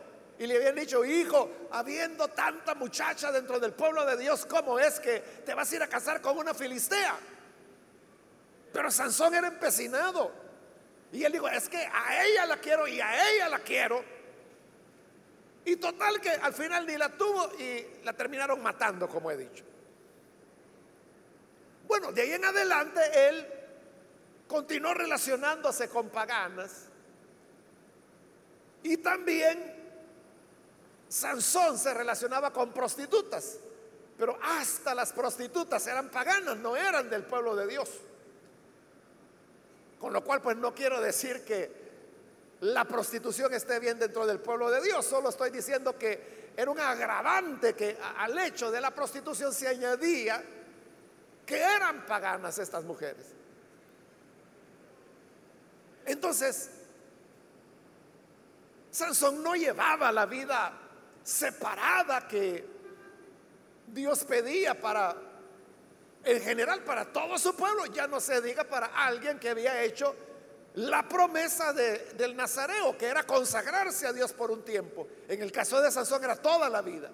y 0.42 0.48
le 0.48 0.56
habían 0.56 0.74
dicho, 0.74 1.06
hijo, 1.06 1.68
habiendo 1.70 2.28
tanta 2.30 2.74
muchacha 2.74 3.32
dentro 3.32 3.60
del 3.60 3.74
pueblo 3.74 4.04
de 4.08 4.18
Dios, 4.18 4.44
¿cómo 4.48 4.80
es 4.80 5.00
que 5.00 5.20
te 5.20 5.54
vas 5.54 5.72
a 5.72 5.76
ir 5.76 5.84
a 5.84 5.88
casar 5.88 6.20
con 6.20 6.36
una 6.36 6.56
filistea? 6.56 7.16
Pero 8.74 8.90
Sansón 8.90 9.36
era 9.36 9.50
empecinado. 9.50 10.32
Y 11.12 11.24
él 11.24 11.32
dijo, 11.32 11.48
es 11.48 11.70
que 11.70 11.78
a 11.78 12.26
ella 12.26 12.48
la 12.48 12.58
quiero 12.58 12.88
y 12.88 13.00
a 13.00 13.30
ella 13.30 13.50
la 13.50 13.60
quiero. 13.60 14.04
Y 15.64 15.76
total 15.76 16.20
que 16.20 16.32
al 16.32 16.56
final 16.56 16.88
ni 16.88 16.98
la 16.98 17.10
tuvo 17.10 17.52
y 17.60 17.86
la 18.04 18.14
terminaron 18.14 18.64
matando, 18.64 19.08
como 19.08 19.30
he 19.30 19.38
dicho. 19.38 19.64
Bueno, 21.88 22.12
de 22.12 22.20
ahí 22.24 22.32
en 22.32 22.46
adelante 22.46 23.30
él 23.30 23.48
continuó 24.48 24.96
relacionándose 24.96 25.88
con 25.88 26.10
paganas 26.10 26.88
y 28.82 28.98
también 28.98 29.81
Sansón 31.12 31.77
se 31.77 31.94
relacionaba 31.94 32.53
con 32.53 32.72
prostitutas, 32.72 33.58
pero 34.18 34.39
hasta 34.41 34.96
las 34.96 35.12
prostitutas 35.12 35.86
eran 35.88 36.10
paganas, 36.10 36.56
no 36.56 36.77
eran 36.77 37.10
del 37.10 37.24
pueblo 37.24 37.53
de 37.53 37.68
Dios. 37.68 37.89
Con 40.00 40.13
lo 40.13 40.24
cual, 40.24 40.41
pues 40.41 40.56
no 40.56 40.74
quiero 40.74 41.01
decir 41.01 41.44
que 41.44 41.82
la 42.62 42.86
prostitución 42.86 43.53
esté 43.53 43.80
bien 43.80 44.00
dentro 44.00 44.25
del 44.25 44.39
pueblo 44.39 44.72
de 44.72 44.82
Dios, 44.82 45.06
solo 45.06 45.27
estoy 45.27 45.50
diciendo 45.50 45.98
que 45.98 46.53
era 46.56 46.72
un 46.72 46.80
agravante 46.80 47.74
que 47.74 47.98
al 48.18 48.39
hecho 48.39 48.72
de 48.72 48.80
la 48.80 48.91
prostitución 48.91 49.53
se 49.53 49.68
añadía 49.68 50.41
que 51.46 51.58
eran 51.58 52.06
paganas 52.06 52.58
estas 52.58 52.86
mujeres. 52.86 53.25
Entonces, 56.06 56.70
Sansón 58.91 59.44
no 59.44 59.56
llevaba 59.56 60.10
la 60.13 60.25
vida 60.25 60.81
separada 61.24 62.28
que 62.28 62.66
Dios 63.88 64.24
pedía 64.24 64.80
para, 64.80 65.16
en 66.24 66.42
general, 66.42 66.84
para 66.84 67.12
todo 67.12 67.38
su 67.38 67.56
pueblo, 67.56 67.86
ya 67.88 68.08
no 68.08 68.20
se 68.20 68.42
diga 68.42 68.63
para 68.63 68.88
alguien 68.88 69.40
que 69.40 69.50
había 69.50 69.84
hecho 69.84 70.16
la 70.75 71.08
promesa 71.08 71.74
del 71.74 72.36
Nazareo, 72.36 72.98
que 72.98 73.08
era 73.08 73.24
consagrarse 73.24 74.08
a 74.08 74.13
Dios 74.13 74.32
por 74.32 74.51
un 74.51 74.63
tiempo. 74.63 75.08
En 75.28 75.42
el 75.42 75.51
caso 75.51 75.82
de 75.82 75.92
Sansón 75.92 76.24
era 76.24 76.36
toda 76.36 76.70
la 76.70 76.82
vida. 76.82 77.12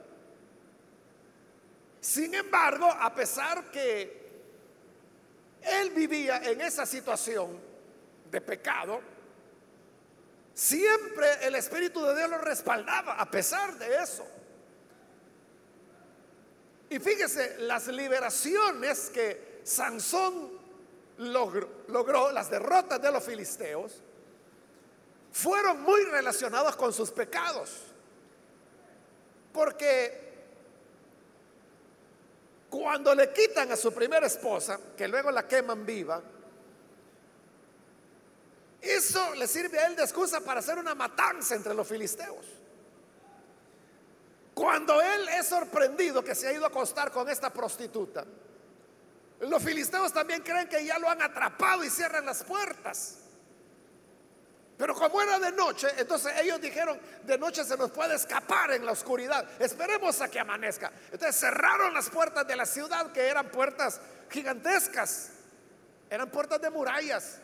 Sin 2.00 2.34
embargo, 2.36 2.86
a 2.86 3.14
pesar 3.14 3.72
que 3.72 4.28
él 5.64 5.90
vivía 5.90 6.38
en 6.44 6.62
esa 6.62 6.86
situación 6.86 7.60
de 8.30 8.42
pecado, 8.42 9.02
Siempre 10.58 11.46
el 11.46 11.54
Espíritu 11.54 12.04
de 12.04 12.16
Dios 12.16 12.32
lo 12.32 12.40
respaldaba 12.40 13.14
a 13.14 13.30
pesar 13.30 13.78
de 13.78 13.96
eso. 14.02 14.26
Y 16.90 16.98
fíjese, 16.98 17.60
las 17.60 17.86
liberaciones 17.86 19.12
que 19.12 19.62
Sansón 19.64 20.50
logró, 21.20 22.32
las 22.32 22.50
derrotas 22.50 23.00
de 23.00 23.12
los 23.12 23.24
filisteos, 23.24 24.02
fueron 25.32 25.84
muy 25.84 26.02
relacionados 26.06 26.76
con 26.76 26.92
sus 26.92 27.12
pecados. 27.12 27.94
Porque 29.54 30.34
cuando 32.68 33.14
le 33.14 33.32
quitan 33.32 33.72
a 33.72 33.76
su 33.76 33.94
primera 33.94 34.26
esposa, 34.26 34.80
que 34.98 35.08
luego 35.08 35.30
la 35.30 35.48
queman 35.48 35.86
viva, 35.86 36.20
eso 38.82 39.36
le 39.36 39.48
sirve 39.48 39.80
a 39.80 39.88
él 39.88 39.96
de 39.96 40.04
excusa 40.04 40.40
para 40.42 40.60
hacer 40.60 40.78
una 40.78 40.96
matanza 40.96 41.56
entre 41.56 41.74
los 41.74 41.88
filisteos. 41.88 42.46
Cuando 44.54 45.02
él 45.02 45.30
es 45.30 45.48
sorprendido 45.48 46.24
que 46.24 46.34
se 46.34 46.48
ha 46.48 46.52
ido 46.52 46.66
a 46.66 46.70
acostar 46.70 47.12
con 47.12 47.30
esta 47.30 47.52
prostituta, 47.52 48.26
los 49.42 49.64
filisteos 49.64 50.12
también 50.12 50.42
creen 50.42 50.68
que 50.68 50.84
ya 50.84 50.98
lo 50.98 51.10
han 51.10 51.22
atrapado 51.22 51.84
y 51.84 51.90
cierran 51.90 52.26
las 52.26 52.44
puertas. 52.44 53.20
Pero 54.78 54.94
como 54.94 55.22
era 55.22 55.40
de 55.40 55.52
noche, 55.52 55.88
entonces 55.98 56.34
ellos 56.40 56.62
dijeron, 56.62 57.00
de 57.24 57.38
noche 57.38 57.64
se 57.64 57.76
nos 57.78 57.92
puede 57.92 58.16
escapar 58.16 58.72
en 58.72 58.86
la 58.86 58.92
oscuridad. 58.92 59.48
Esperemos 59.60 60.22
a 60.22 60.30
que 60.30 60.40
amanezca. 60.40 60.92
Entonces 61.12 61.36
cerraron 61.36 61.94
las 61.94 62.10
puertas 62.10 62.48
de 62.48 62.56
la 62.56 62.66
ciudad, 62.66 63.12
que 63.12 63.28
eran 63.28 63.50
puertas 63.50 64.00
gigantescas. 64.30 65.32
Eran 66.10 66.30
puertas 66.30 66.62
de 66.62 66.70
murallas. 66.70 67.40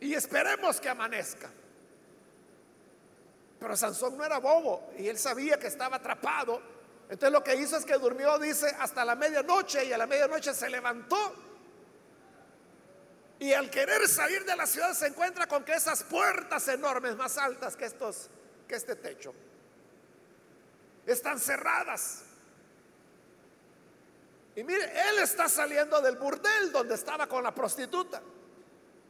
Y 0.00 0.14
esperemos 0.14 0.80
que 0.80 0.88
amanezca. 0.88 1.50
Pero 3.58 3.76
Sansón 3.76 4.16
no 4.16 4.24
era 4.24 4.38
bobo 4.38 4.92
y 4.98 5.08
él 5.08 5.18
sabía 5.18 5.58
que 5.58 5.66
estaba 5.66 5.96
atrapado. 5.96 6.62
Entonces 7.10 7.32
lo 7.32 7.42
que 7.42 7.56
hizo 7.56 7.76
es 7.76 7.84
que 7.84 7.94
durmió, 7.94 8.38
dice, 8.38 8.74
hasta 8.78 9.04
la 9.04 9.16
medianoche 9.16 9.84
y 9.84 9.92
a 9.92 9.98
la 9.98 10.06
medianoche 10.06 10.54
se 10.54 10.68
levantó 10.68 11.34
y 13.40 13.52
al 13.52 13.70
querer 13.70 14.06
salir 14.08 14.44
de 14.44 14.56
la 14.56 14.66
ciudad 14.66 14.92
se 14.94 15.06
encuentra 15.06 15.46
con 15.46 15.64
que 15.64 15.72
esas 15.72 16.02
puertas 16.02 16.66
enormes, 16.68 17.16
más 17.16 17.38
altas 17.38 17.76
que 17.76 17.84
estos, 17.84 18.28
que 18.66 18.74
este 18.74 18.96
techo, 18.96 19.32
están 21.06 21.38
cerradas. 21.38 22.22
Y 24.56 24.64
mire, 24.64 24.84
él 25.10 25.20
está 25.20 25.48
saliendo 25.48 26.00
del 26.00 26.16
burdel 26.16 26.72
donde 26.72 26.96
estaba 26.96 27.28
con 27.28 27.44
la 27.44 27.54
prostituta. 27.54 28.20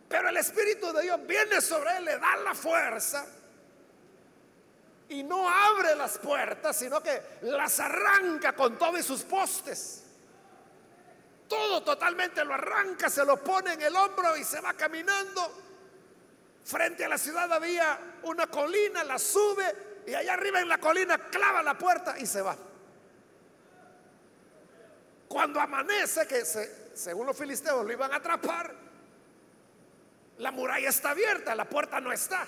Pero 0.08 0.28
el 0.28 0.36
Espíritu 0.36 0.92
de 0.92 1.02
Dios 1.02 1.26
viene 1.26 1.60
sobre 1.60 1.98
él, 1.98 2.04
le 2.04 2.18
da 2.18 2.36
la 2.38 2.54
fuerza 2.54 3.26
y 5.10 5.22
no 5.22 5.48
abre 5.48 5.94
las 5.94 6.18
puertas, 6.18 6.76
sino 6.76 7.02
que 7.02 7.22
las 7.42 7.78
arranca 7.80 8.54
con 8.54 8.78
todos 8.78 9.04
sus 9.04 9.22
postes 9.22 10.04
todo 11.48 11.82
totalmente 11.82 12.44
lo 12.44 12.54
arranca, 12.54 13.08
se 13.08 13.24
lo 13.24 13.42
pone 13.42 13.72
en 13.72 13.82
el 13.82 13.96
hombro 13.96 14.36
y 14.36 14.44
se 14.44 14.60
va 14.60 14.74
caminando. 14.74 15.64
Frente 16.64 17.04
a 17.06 17.08
la 17.08 17.16
ciudad 17.16 17.50
había 17.52 17.98
una 18.24 18.46
colina, 18.46 19.02
la 19.02 19.18
sube 19.18 20.02
y 20.06 20.14
allá 20.14 20.34
arriba 20.34 20.60
en 20.60 20.68
la 20.68 20.78
colina 20.78 21.18
clava 21.30 21.62
la 21.62 21.76
puerta 21.76 22.18
y 22.18 22.26
se 22.26 22.42
va. 22.42 22.56
Cuando 25.26 25.60
amanece, 25.60 26.26
que 26.26 26.44
según 26.44 27.26
los 27.26 27.36
filisteos 27.36 27.84
lo 27.84 27.92
iban 27.92 28.12
a 28.12 28.16
atrapar, 28.16 28.74
la 30.38 30.50
muralla 30.52 30.88
está 30.88 31.10
abierta, 31.10 31.54
la 31.54 31.68
puerta 31.68 32.00
no 32.00 32.12
está. 32.12 32.46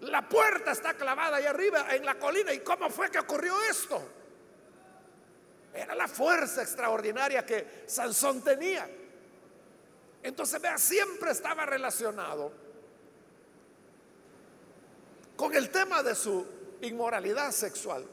La 0.00 0.28
puerta 0.28 0.72
está 0.72 0.94
clavada 0.94 1.36
allá 1.38 1.50
arriba 1.50 1.94
en 1.94 2.04
la 2.04 2.18
colina. 2.18 2.52
¿Y 2.52 2.60
cómo 2.60 2.90
fue 2.90 3.10
que 3.10 3.18
ocurrió 3.18 3.54
esto? 3.70 4.02
Era 5.72 5.94
la 5.94 6.06
fuerza 6.06 6.62
extraordinaria 6.62 7.44
que 7.44 7.84
Sansón 7.86 8.42
tenía. 8.42 8.88
Entonces, 10.22 10.60
vea, 10.60 10.78
siempre 10.78 11.32
estaba 11.32 11.66
relacionado 11.66 12.52
con 15.36 15.54
el 15.54 15.70
tema 15.70 16.02
de 16.02 16.14
su 16.14 16.46
inmoralidad 16.82 17.50
sexual. 17.50 18.06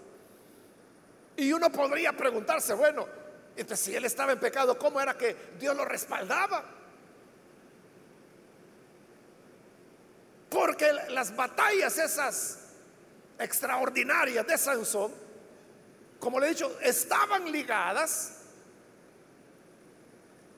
Y 1.35 1.53
uno 1.53 1.71
podría 1.71 2.13
preguntarse, 2.13 2.73
bueno, 2.73 3.07
entonces 3.55 3.85
si 3.85 3.95
él 3.95 4.05
estaba 4.05 4.31
en 4.31 4.39
pecado, 4.39 4.77
¿cómo 4.77 4.99
era 4.99 5.17
que 5.17 5.35
Dios 5.59 5.75
lo 5.75 5.85
respaldaba? 5.85 6.80
Las 11.09 11.35
batallas 11.35 11.97
esas 11.97 12.59
extraordinarias 13.39 14.45
de 14.45 14.57
Sansón 14.57 15.11
como 16.21 16.39
le 16.39 16.45
he 16.45 16.49
dicho, 16.49 16.71
estaban 16.81 17.51
ligadas 17.51 18.37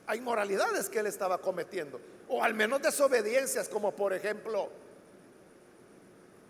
a 0.06 0.16
inmoralidades 0.16 0.90
que 0.90 1.00
él 1.00 1.08
estaba 1.08 1.40
cometiendo, 1.40 2.02
o 2.28 2.44
al 2.44 2.54
menos 2.54 2.82
desobediencias, 2.82 3.70
como 3.70 3.96
por 3.96 4.12
ejemplo 4.14 4.70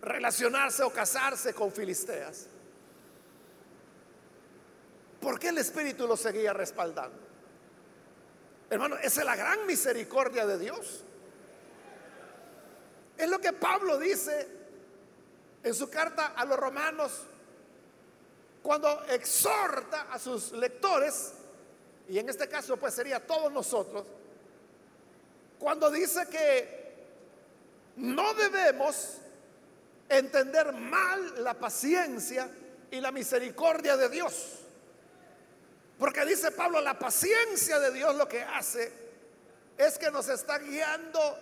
relacionarse 0.02 0.82
o 0.82 0.90
casarse 0.90 1.54
con 1.54 1.70
filisteas. 1.70 2.48
¿Por 5.20 5.38
qué 5.38 5.48
el 5.50 5.58
Espíritu 5.58 6.08
lo 6.08 6.16
seguía 6.16 6.52
respaldando? 6.52 7.16
Hermano, 8.68 8.96
esa 8.96 9.20
es 9.20 9.26
la 9.26 9.36
gran 9.36 9.64
misericordia 9.64 10.44
de 10.44 10.58
Dios. 10.58 11.04
Es 13.16 13.28
lo 13.28 13.40
que 13.40 13.52
Pablo 13.52 13.98
dice 13.98 14.48
en 15.62 15.74
su 15.74 15.88
carta 15.88 16.32
a 16.36 16.44
los 16.44 16.58
romanos 16.58 17.22
cuando 18.62 19.04
exhorta 19.04 20.08
a 20.10 20.18
sus 20.18 20.52
lectores, 20.52 21.32
y 22.08 22.18
en 22.18 22.28
este 22.28 22.48
caso 22.48 22.76
pues 22.76 22.94
sería 22.94 23.24
todos 23.24 23.52
nosotros, 23.52 24.06
cuando 25.58 25.90
dice 25.90 26.26
que 26.28 26.94
no 27.96 28.34
debemos 28.34 29.18
entender 30.08 30.72
mal 30.72 31.44
la 31.44 31.54
paciencia 31.54 32.48
y 32.90 33.00
la 33.00 33.12
misericordia 33.12 33.96
de 33.96 34.08
Dios. 34.08 34.60
Porque 35.98 36.24
dice 36.24 36.50
Pablo, 36.50 36.80
la 36.80 36.98
paciencia 36.98 37.78
de 37.78 37.92
Dios 37.92 38.14
lo 38.16 38.28
que 38.28 38.42
hace 38.42 38.92
es 39.76 39.98
que 39.98 40.10
nos 40.10 40.28
está 40.28 40.58
guiando 40.58 41.38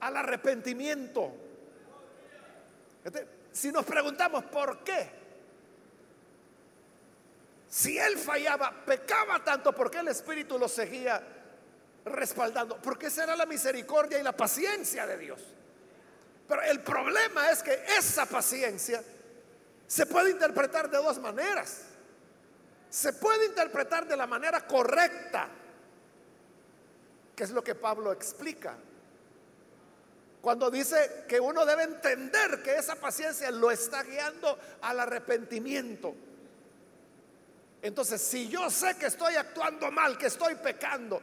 al 0.00 0.16
arrepentimiento. 0.16 1.32
si 3.52 3.72
nos 3.72 3.84
preguntamos 3.84 4.44
por 4.44 4.84
qué, 4.84 5.18
si 7.68 7.98
él 7.98 8.16
fallaba, 8.16 8.84
pecaba 8.84 9.44
tanto, 9.44 9.72
porque 9.74 9.98
el 9.98 10.08
Espíritu 10.08 10.58
lo 10.58 10.68
seguía 10.68 11.22
respaldando? 12.04 12.80
Porque 12.80 13.06
esa 13.06 13.24
era 13.24 13.36
la 13.36 13.46
misericordia 13.46 14.18
y 14.18 14.22
la 14.22 14.36
paciencia 14.36 15.06
de 15.06 15.18
Dios. 15.18 15.40
Pero 16.46 16.62
el 16.62 16.80
problema 16.80 17.50
es 17.50 17.62
que 17.62 17.84
esa 17.98 18.24
paciencia 18.24 19.02
se 19.86 20.06
puede 20.06 20.30
interpretar 20.30 20.90
de 20.90 20.96
dos 20.96 21.18
maneras. 21.18 21.82
Se 22.88 23.12
puede 23.12 23.46
interpretar 23.46 24.06
de 24.06 24.16
la 24.16 24.26
manera 24.26 24.66
correcta, 24.66 25.48
que 27.36 27.44
es 27.44 27.50
lo 27.50 27.62
que 27.62 27.74
Pablo 27.74 28.12
explica. 28.12 28.76
Cuando 30.40 30.70
dice 30.70 31.24
que 31.28 31.40
uno 31.40 31.66
debe 31.66 31.82
entender 31.82 32.62
que 32.62 32.76
esa 32.76 32.94
paciencia 32.94 33.50
lo 33.50 33.70
está 33.70 34.02
guiando 34.02 34.58
al 34.82 35.00
arrepentimiento. 35.00 36.14
Entonces, 37.82 38.20
si 38.20 38.48
yo 38.48 38.70
sé 38.70 38.96
que 38.96 39.06
estoy 39.06 39.34
actuando 39.34 39.90
mal, 39.90 40.16
que 40.16 40.26
estoy 40.26 40.54
pecando, 40.56 41.20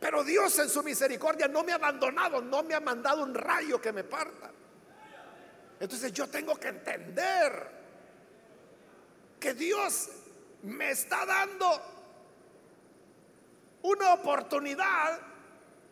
pero 0.00 0.22
Dios 0.22 0.58
en 0.58 0.68
su 0.68 0.82
misericordia 0.82 1.48
no 1.48 1.64
me 1.64 1.72
ha 1.72 1.76
abandonado, 1.76 2.40
no 2.40 2.62
me 2.62 2.74
ha 2.74 2.80
mandado 2.80 3.22
un 3.22 3.34
rayo 3.34 3.80
que 3.80 3.92
me 3.92 4.04
parta. 4.04 4.50
Entonces 5.80 6.12
yo 6.12 6.28
tengo 6.28 6.56
que 6.56 6.68
entender 6.68 7.78
que 9.38 9.54
Dios 9.54 10.08
me 10.62 10.90
está 10.90 11.24
dando 11.24 11.82
una 13.82 14.14
oportunidad 14.14 15.20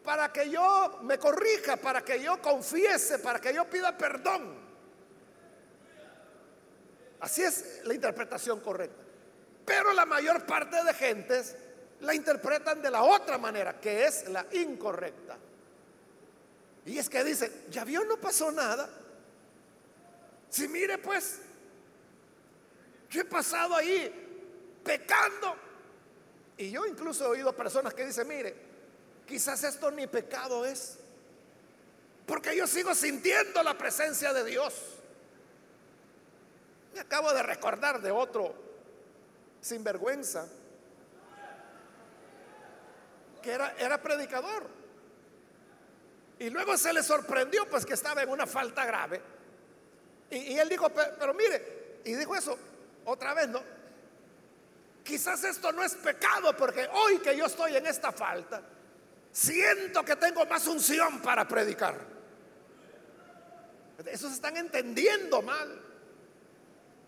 para 0.07 0.33
que 0.33 0.49
yo 0.49 1.01
me 1.03 1.19
corrija, 1.19 1.77
para 1.77 2.03
que 2.03 2.23
yo 2.23 2.41
confiese, 2.41 3.19
para 3.19 3.41
que 3.41 3.53
yo 3.53 3.69
pida 3.69 3.99
perdón. 3.99 4.55
Así 7.19 7.43
es 7.43 7.81
la 7.83 7.93
interpretación 7.93 8.61
correcta. 8.61 9.03
Pero 9.65 9.93
la 9.93 10.07
mayor 10.07 10.47
parte 10.47 10.83
de 10.85 10.95
gentes 10.95 11.57
la 12.01 12.15
interpretan 12.15 12.81
de 12.81 12.91
la 12.91 13.03
otra 13.03 13.37
manera, 13.37 13.81
que 13.81 14.07
es 14.07 14.29
la 14.29 14.47
incorrecta. 14.53 15.37
Y 16.85 16.99
es 16.99 17.09
que 17.09 17.25
dicen, 17.25 17.65
ya 17.69 17.85
vio, 17.85 18.05
no 18.05 18.17
pasó 18.17 18.53
nada. 18.53 18.89
Si 20.49 20.69
mire 20.69 20.99
pues, 20.99 21.41
yo 23.11 23.23
he 23.23 23.25
pasado 23.25 23.75
ahí 23.75 24.79
pecando. 24.85 25.57
Y 26.59 26.71
yo 26.71 26.87
incluso 26.87 27.25
he 27.25 27.39
oído 27.39 27.53
personas 27.57 27.93
que 27.93 28.07
dicen, 28.07 28.29
mire, 28.29 28.66
quizás 29.27 29.63
esto 29.65 29.91
ni 29.91 30.07
pecado 30.07 30.65
es. 30.65 30.99
Porque 32.27 32.57
yo 32.57 32.67
sigo 32.67 32.95
sintiendo 32.95 33.63
la 33.63 33.77
presencia 33.79 34.33
de 34.33 34.45
Dios. 34.45 34.75
Me 36.95 37.01
acabo 37.01 37.33
de 37.33 37.43
recordar 37.43 38.01
de 38.01 38.11
otro 38.11 38.55
sin 39.61 39.85
vergüenza, 39.85 40.47
que 43.43 43.53
era, 43.53 43.75
era 43.79 44.01
predicador. 44.01 44.67
Y 46.39 46.51
luego 46.51 46.77
se 46.77 46.93
le 46.93 47.03
sorprendió 47.03 47.69
pues 47.69 47.87
que 47.87 47.95
estaba 47.95 48.23
en 48.23 48.29
una 48.29 48.47
falta 48.47 48.85
grave. 48.85 49.21
Y, 50.31 50.59
él 50.59 50.69
dijo, 50.69 50.89
pero, 50.91 51.33
mire, 51.35 52.01
y 52.05 52.15
dijo 52.15 52.35
eso 52.35 52.59
otra 53.05 53.33
vez, 53.33 53.49
¿no? 53.49 53.63
Quizás 55.05 55.45
esto 55.45 55.71
no 55.71 55.85
es 55.85 55.95
pecado 55.95 56.57
porque 56.57 56.89
hoy 56.93 57.19
que 57.19 57.37
yo 57.37 57.47
estoy 57.47 57.77
en 57.77 57.87
esta 57.87 58.11
falta, 58.11 58.61
siento 59.37 60.03
que 60.03 60.17
tengo 60.17 60.47
más 60.47 60.67
unción 60.67 61.21
para 61.21 61.47
predicar. 61.47 61.95
Eso 64.07 64.29
se 64.29 64.35
están 64.35 64.57
entendiendo 64.57 65.43
mal. 65.43 65.83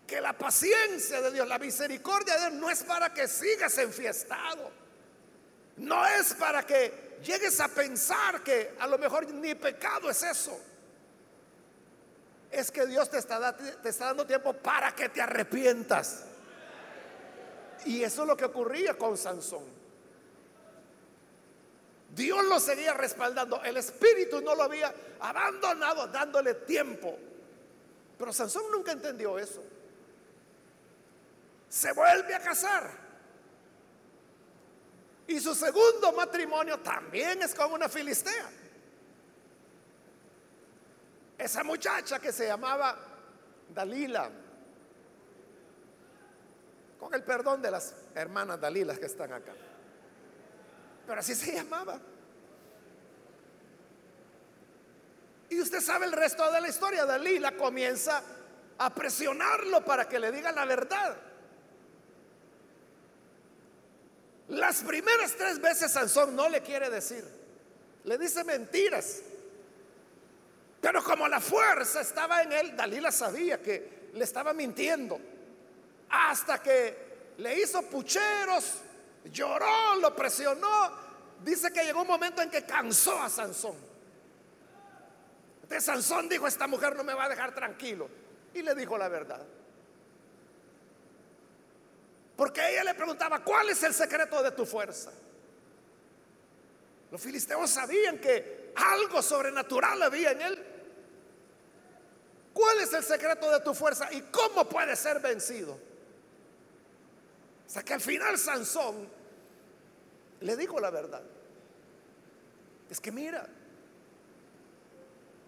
Que 0.05 0.21
la 0.21 0.37
paciencia 0.37 1.21
de 1.21 1.31
Dios, 1.31 1.47
la 1.47 1.59
misericordia 1.59 2.35
de 2.35 2.39
Dios 2.41 2.53
no 2.53 2.69
es 2.69 2.83
para 2.83 3.13
que 3.13 3.27
sigas 3.27 3.77
enfiestado. 3.79 4.71
No 5.77 6.05
es 6.05 6.33
para 6.35 6.65
que 6.65 7.17
llegues 7.23 7.59
a 7.59 7.67
pensar 7.67 8.43
que 8.43 8.75
a 8.79 8.87
lo 8.87 8.97
mejor 8.97 9.31
ni 9.31 9.55
pecado 9.55 10.09
es 10.09 10.21
eso. 10.21 10.59
Es 12.51 12.69
que 12.69 12.85
Dios 12.85 13.09
te 13.09 13.17
está, 13.17 13.55
te 13.55 13.89
está 13.89 14.05
dando 14.05 14.25
tiempo 14.25 14.53
para 14.53 14.93
que 14.93 15.09
te 15.09 15.21
arrepientas. 15.21 16.25
Y 17.85 18.03
eso 18.03 18.21
es 18.23 18.27
lo 18.27 18.37
que 18.37 18.45
ocurría 18.45 18.95
con 18.97 19.17
Sansón. 19.17 19.78
Dios 22.15 22.43
lo 22.45 22.59
seguía 22.59 22.93
respaldando. 22.93 23.63
El 23.63 23.77
Espíritu 23.77 24.41
no 24.41 24.55
lo 24.55 24.63
había 24.63 24.93
abandonado 25.19 26.07
dándole 26.07 26.53
tiempo. 26.55 27.17
Pero 28.17 28.33
Sansón 28.33 28.71
nunca 28.71 28.91
entendió 28.91 29.37
eso. 29.37 29.63
Se 31.69 31.91
vuelve 31.93 32.35
a 32.35 32.39
casar. 32.39 32.89
Y 35.27 35.39
su 35.39 35.53
segundo 35.53 36.11
matrimonio 36.11 36.79
también 36.79 37.41
es 37.43 37.53
con 37.53 37.71
una 37.71 37.87
filistea. 37.87 38.49
Esa 41.37 41.63
muchacha 41.63 42.19
que 42.19 42.33
se 42.33 42.47
llamaba 42.47 42.97
Dalila 43.69 44.29
con 46.99 47.13
el 47.13 47.23
perdón 47.23 47.61
de 47.61 47.71
las 47.71 47.95
hermanas 48.13 48.59
Dalilas 48.59 48.99
que 48.99 49.05
están 49.05 49.31
acá. 49.31 49.53
Pero 51.09 51.21
así 51.21 51.33
se 51.33 51.51
llamaba. 51.55 51.99
Y 55.49 55.59
usted 55.59 55.81
sabe 55.81 56.05
el 56.05 56.11
resto 56.11 56.51
de 56.51 56.61
la 56.61 56.67
historia. 56.67 57.03
Dalila 57.03 57.57
comienza 57.57 58.21
a 58.77 58.93
presionarlo 58.93 59.83
para 59.83 60.07
que 60.07 60.19
le 60.19 60.31
diga 60.31 60.51
la 60.51 60.65
verdad. 60.65 61.17
Las 64.49 64.83
primeras 64.83 65.35
tres 65.35 65.59
veces 65.59 65.91
Sansón 65.93 66.35
no 66.35 66.47
le 66.47 66.61
quiere 66.61 66.91
decir. 66.91 67.25
Le 68.03 68.15
dice 68.19 68.43
mentiras. 68.43 69.21
Pero 70.79 71.03
como 71.03 71.27
la 71.27 71.39
fuerza 71.39 72.01
estaba 72.01 72.43
en 72.43 72.51
él, 72.51 72.77
Dalila 72.77 73.11
sabía 73.11 73.59
que 73.59 74.11
le 74.13 74.23
estaba 74.23 74.53
mintiendo 74.53 75.19
hasta 76.07 76.61
que 76.61 77.33
le 77.39 77.59
hizo 77.59 77.81
pucheros, 77.81 78.83
lloró, 79.25 79.95
lo 80.01 80.15
presionó. 80.15 80.91
Dice 81.43 81.71
que 81.71 81.83
llegó 81.83 82.01
un 82.01 82.07
momento 82.07 82.41
en 82.41 82.49
que 82.49 82.65
cansó 82.65 83.21
a 83.21 83.29
Sansón. 83.29 83.75
Entonces 85.63 85.85
Sansón 85.85 86.27
dijo, 86.27 86.47
esta 86.47 86.67
mujer 86.67 86.95
no 86.95 87.03
me 87.03 87.13
va 87.13 87.25
a 87.25 87.29
dejar 87.29 87.53
tranquilo. 87.53 88.09
Y 88.53 88.61
le 88.61 88.73
dijo 88.75 88.97
la 88.97 89.07
verdad. 89.07 89.45
Porque 92.35 92.61
ella 92.71 92.83
le 92.85 92.93
preguntaba, 92.93 93.43
¿cuál 93.43 93.69
es 93.69 93.83
el 93.83 93.93
secreto 93.93 94.41
de 94.41 94.51
tu 94.51 94.65
fuerza? 94.65 95.11
Los 97.11 97.21
filisteos 97.21 97.69
sabían 97.69 98.17
que 98.19 98.71
algo 98.75 99.21
sobrenatural 99.21 100.01
había 100.01 100.31
en 100.31 100.41
él. 100.41 100.65
¿Cuál 102.53 102.79
es 102.79 102.93
el 102.93 103.03
secreto 103.03 103.51
de 103.51 103.59
tu 103.61 103.73
fuerza 103.73 104.11
y 104.11 104.21
cómo 104.23 104.67
puede 104.67 104.95
ser 104.95 105.19
vencido? 105.19 105.88
O 107.69 107.71
sea 107.71 107.83
que 107.83 107.93
al 107.93 108.01
final 108.01 108.35
Sansón 108.35 109.07
le 110.39 110.57
dijo 110.57 110.79
la 110.79 110.89
verdad. 110.89 111.21
Es 112.89 112.99
que 112.99 113.11
mira, 113.11 113.47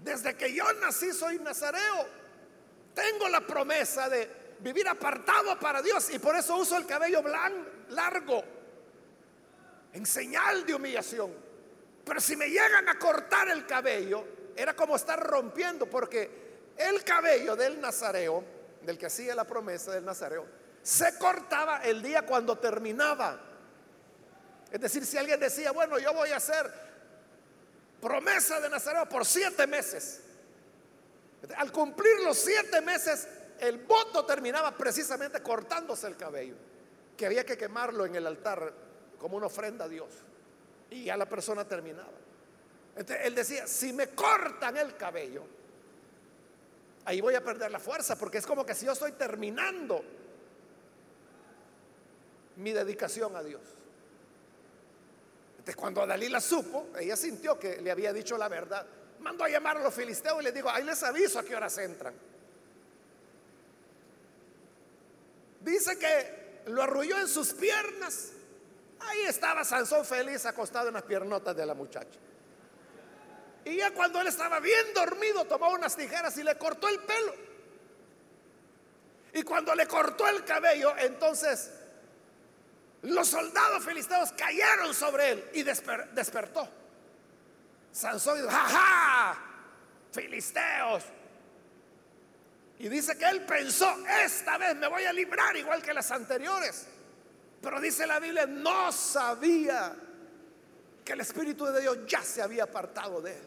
desde 0.03 0.37
que 0.37 0.53
yo 0.53 0.71
nací 0.73 1.13
soy 1.13 1.39
nazareo. 1.39 2.21
Tengo 2.93 3.27
la 3.27 3.41
promesa 3.41 4.07
de 4.07 4.29
vivir 4.59 4.87
apartado 4.87 5.59
para 5.59 5.81
Dios 5.81 6.11
y 6.13 6.19
por 6.19 6.35
eso 6.35 6.57
uso 6.57 6.77
el 6.77 6.85
cabello 6.85 7.23
blanco, 7.23 7.67
largo, 7.89 8.43
en 9.91 10.05
señal 10.05 10.63
de 10.63 10.75
humillación. 10.75 11.33
Pero 12.05 12.21
si 12.21 12.35
me 12.35 12.49
llegan 12.49 12.87
a 12.87 12.99
cortar 12.99 13.49
el 13.49 13.65
cabello, 13.65 14.23
era 14.55 14.75
como 14.75 14.95
estar 14.95 15.19
rompiendo, 15.19 15.89
porque 15.89 16.29
el 16.77 17.03
cabello 17.03 17.55
del 17.55 17.81
nazareo, 17.81 18.43
del 18.83 18.99
que 18.99 19.07
hacía 19.07 19.33
la 19.33 19.45
promesa 19.45 19.91
del 19.91 20.05
nazareo, 20.05 20.60
se 20.83 21.17
cortaba 21.17 21.83
el 21.83 22.01
día 22.01 22.25
cuando 22.25 22.57
terminaba. 22.57 23.39
Es 24.71 24.79
decir, 24.79 25.05
si 25.05 25.17
alguien 25.17 25.39
decía, 25.39 25.71
bueno, 25.71 25.99
yo 25.99 26.13
voy 26.13 26.29
a 26.31 26.37
hacer 26.37 26.71
promesa 28.01 28.59
de 28.59 28.69
Nazareno 28.69 29.07
por 29.07 29.25
siete 29.25 29.67
meses. 29.67 30.21
Al 31.57 31.71
cumplir 31.71 32.19
los 32.21 32.37
siete 32.37 32.81
meses, 32.81 33.27
el 33.59 33.79
voto 33.79 34.25
terminaba 34.25 34.75
precisamente 34.75 35.41
cortándose 35.41 36.07
el 36.07 36.17
cabello, 36.17 36.55
que 37.15 37.25
había 37.25 37.45
que 37.45 37.57
quemarlo 37.57 38.05
en 38.05 38.15
el 38.15 38.25
altar 38.25 38.73
como 39.19 39.37
una 39.37 39.47
ofrenda 39.47 39.85
a 39.85 39.89
Dios. 39.89 40.09
Y 40.89 41.05
ya 41.05 41.17
la 41.17 41.27
persona 41.27 41.67
terminaba. 41.67 42.09
Entonces, 42.95 43.25
él 43.25 43.35
decía, 43.35 43.67
si 43.67 43.93
me 43.93 44.09
cortan 44.09 44.77
el 44.77 44.95
cabello, 44.97 45.43
ahí 47.05 47.21
voy 47.21 47.35
a 47.35 47.43
perder 47.43 47.71
la 47.71 47.79
fuerza, 47.79 48.17
porque 48.17 48.39
es 48.39 48.45
como 48.45 48.65
que 48.65 48.73
si 48.73 48.85
yo 48.85 48.93
estoy 48.93 49.13
terminando 49.13 50.03
mi 52.57 52.71
dedicación 52.71 53.35
a 53.35 53.43
Dios. 53.43 53.61
Entonces, 55.51 55.75
cuando 55.75 56.05
Dalila 56.05 56.41
supo, 56.41 56.87
ella 56.99 57.15
sintió 57.15 57.59
que 57.59 57.81
le 57.81 57.91
había 57.91 58.11
dicho 58.11 58.37
la 58.37 58.49
verdad. 58.49 58.85
Mandó 59.19 59.43
a 59.43 59.49
llamar 59.49 59.77
a 59.77 59.83
los 59.83 59.93
filisteos 59.93 60.41
y 60.41 60.45
les 60.45 60.53
dijo, 60.53 60.69
ahí 60.69 60.83
les 60.83 61.03
aviso 61.03 61.37
a 61.37 61.43
qué 61.43 61.55
horas 61.55 61.77
entran. 61.77 62.13
Dice 65.59 65.99
que 65.99 66.63
lo 66.65 66.81
arrulló 66.81 67.19
en 67.19 67.27
sus 67.27 67.53
piernas. 67.53 68.31
Ahí 68.99 69.21
estaba 69.21 69.63
Sansón 69.63 70.05
feliz 70.05 70.45
acostado 70.45 70.87
en 70.87 70.95
las 70.95 71.03
piernotas 71.03 71.55
de 71.55 71.65
la 71.65 71.75
muchacha. 71.75 72.19
Y 73.65 73.77
ya 73.77 73.91
cuando 73.93 74.19
él 74.19 74.27
estaba 74.27 74.59
bien 74.59 74.93
dormido, 74.95 75.45
tomó 75.45 75.71
unas 75.71 75.95
tijeras 75.95 76.35
y 76.37 76.43
le 76.43 76.57
cortó 76.57 76.87
el 76.89 76.99
pelo. 76.99 77.35
Y 79.33 79.43
cuando 79.43 79.75
le 79.75 79.87
cortó 79.87 80.27
el 80.27 80.43
cabello, 80.43 80.97
entonces 80.97 81.71
los 83.03 83.27
soldados 83.27 83.83
filisteos 83.83 84.31
cayeron 84.33 84.93
sobre 84.93 85.31
él 85.31 85.49
y 85.53 85.63
despertó. 85.63 86.69
Sansón 87.91 88.37
dijo, 88.37 88.49
¡ja, 88.49 89.37
Filisteos. 90.11 91.03
Y 92.79 92.89
dice 92.89 93.17
que 93.17 93.25
él 93.25 93.45
pensó, 93.45 93.95
esta 94.23 94.57
vez 94.57 94.75
me 94.75 94.87
voy 94.87 95.03
a 95.03 95.13
librar 95.13 95.55
igual 95.55 95.81
que 95.81 95.93
las 95.93 96.09
anteriores. 96.11 96.87
Pero 97.61 97.79
dice 97.79 98.07
la 98.07 98.19
Biblia, 98.19 98.45
no 98.47 98.91
sabía 98.91 99.95
que 101.05 101.13
el 101.13 101.21
Espíritu 101.21 101.65
de 101.65 101.81
Dios 101.81 101.99
ya 102.07 102.21
se 102.23 102.41
había 102.41 102.63
apartado 102.63 103.21
de 103.21 103.37
él. 103.37 103.43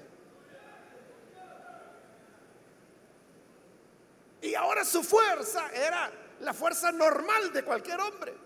Y 4.42 4.54
ahora 4.54 4.84
su 4.84 5.02
fuerza 5.02 5.70
era 5.72 6.12
la 6.40 6.52
fuerza 6.52 6.92
normal 6.92 7.52
de 7.52 7.64
cualquier 7.64 7.98
hombre. 8.00 8.43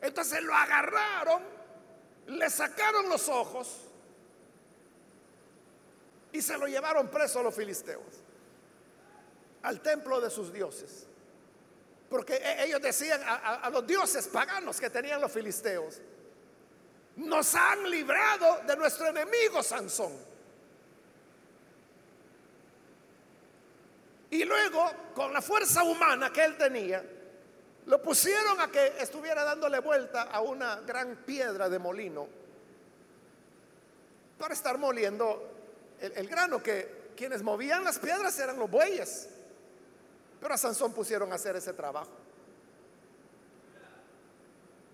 Entonces 0.00 0.42
lo 0.42 0.54
agarraron, 0.54 1.42
le 2.26 2.48
sacaron 2.48 3.08
los 3.08 3.28
ojos 3.28 3.90
y 6.32 6.40
se 6.40 6.56
lo 6.56 6.66
llevaron 6.66 7.08
preso 7.08 7.40
a 7.40 7.42
los 7.42 7.54
filisteos, 7.54 8.22
al 9.62 9.80
templo 9.80 10.20
de 10.20 10.30
sus 10.30 10.52
dioses. 10.52 11.06
Porque 12.08 12.34
e-, 12.34 12.64
ellos 12.64 12.80
decían 12.80 13.20
a, 13.24 13.68
los 13.70 13.86
dioses 13.86 14.26
paganos 14.28 14.80
que 14.80 14.90
tenían 14.90 15.20
los 15.20 15.30
filisteos, 15.30 16.00
nos 17.16 17.54
han 17.54 17.90
librado 17.90 18.60
de 18.66 18.76
nuestro 18.76 19.08
enemigo 19.08 19.62
Sansón. 19.62 20.30
Y 24.30 24.44
luego, 24.44 24.90
con 25.14 25.32
la 25.32 25.42
fuerza 25.42 25.82
humana 25.82 26.32
que 26.32 26.44
él 26.44 26.56
tenía, 26.56 27.04
lo 27.86 28.02
pusieron 28.02 28.60
a 28.60 28.70
que 28.70 28.94
estuviera 29.00 29.44
dándole 29.44 29.80
vuelta 29.80 30.22
a 30.22 30.40
una 30.40 30.80
gran 30.80 31.16
piedra 31.24 31.68
de 31.68 31.78
molino 31.78 32.28
para 34.38 34.54
estar 34.54 34.78
moliendo 34.78 35.50
el, 36.00 36.28
grano, 36.28 36.62
que 36.62 37.12
quienes 37.16 37.42
movían 37.42 37.84
las 37.84 37.98
piedras 37.98 38.38
eran 38.38 38.58
los 38.58 38.70
bueyes. 38.70 39.28
Pero 40.40 40.54
a 40.54 40.56
Sansón 40.56 40.94
pusieron 40.94 41.30
a 41.32 41.34
hacer 41.34 41.56
ese 41.56 41.74
trabajo. 41.74 42.10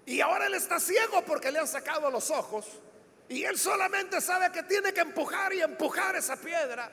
Y 0.05 0.21
ahora 0.21 0.47
él 0.47 0.55
está 0.55 0.81
ciego 0.81 1.25
porque 1.25 1.51
le 1.51 1.59
han 1.59 1.67
sacado 1.67 2.11
los 2.13 2.31
ojos 2.31 2.65
Y 3.29 3.43
él 3.43 3.59
solamente 3.59 4.21
sabe 4.21 4.53
que 4.53 4.63
tiene 4.63 4.95
que 4.95 5.01
empujar 5.01 5.53
y 5.53 5.61
empujar 5.61 6.15
esa 6.15 6.37
piedra. 6.37 6.91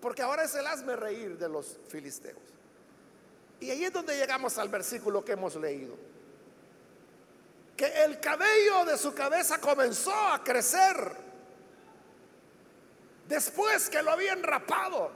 Porque 0.00 0.22
ahora 0.22 0.44
es 0.44 0.54
el 0.54 0.66
hazme 0.66 0.96
reír 0.96 1.36
de 1.36 1.48
los 1.48 1.78
filisteos. 1.88 2.55
Y 3.60 3.70
ahí 3.70 3.84
es 3.84 3.92
donde 3.92 4.16
llegamos 4.16 4.58
al 4.58 4.68
versículo 4.68 5.24
que 5.24 5.32
hemos 5.32 5.56
leído. 5.56 5.96
Que 7.76 8.04
el 8.04 8.20
cabello 8.20 8.84
de 8.84 8.96
su 8.98 9.14
cabeza 9.14 9.58
comenzó 9.58 10.14
a 10.14 10.42
crecer 10.42 11.12
después 13.28 13.88
que 13.88 14.02
lo 14.02 14.10
habían 14.10 14.42
rapado. 14.42 15.10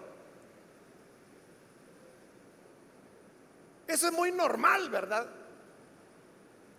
Eso 3.87 4.07
es 4.07 4.13
muy 4.13 4.31
normal, 4.31 4.89
¿verdad? 4.89 5.27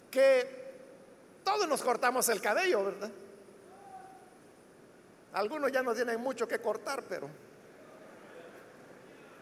Que 0.09 0.61
todos 1.43 1.67
nos 1.67 1.81
cortamos 1.81 2.29
el 2.29 2.41
cabello, 2.41 2.85
¿verdad? 2.85 3.11
Algunos 5.33 5.71
ya 5.71 5.81
no 5.81 5.93
tienen 5.93 6.19
mucho 6.19 6.47
que 6.47 6.59
cortar, 6.59 7.03
pero 7.07 7.29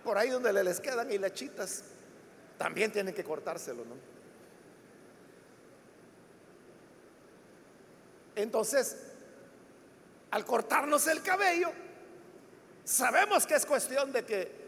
por 0.04 0.18
ahí 0.18 0.30
donde 0.30 0.52
les 0.64 0.80
quedan 0.80 1.12
hilachitas, 1.12 1.84
también 2.60 2.92
tienen 2.92 3.16
que 3.16 3.24
cortárselo, 3.24 3.86
¿no? 3.86 3.96
Entonces, 8.36 8.98
al 10.30 10.46
cortarnos 10.46 11.08
el 11.08 11.24
cabello, 11.24 11.72
sabemos 12.84 13.48
que 13.48 13.56
es 13.56 13.66
cuestión 13.66 14.12
de 14.12 14.26
que 14.26 14.60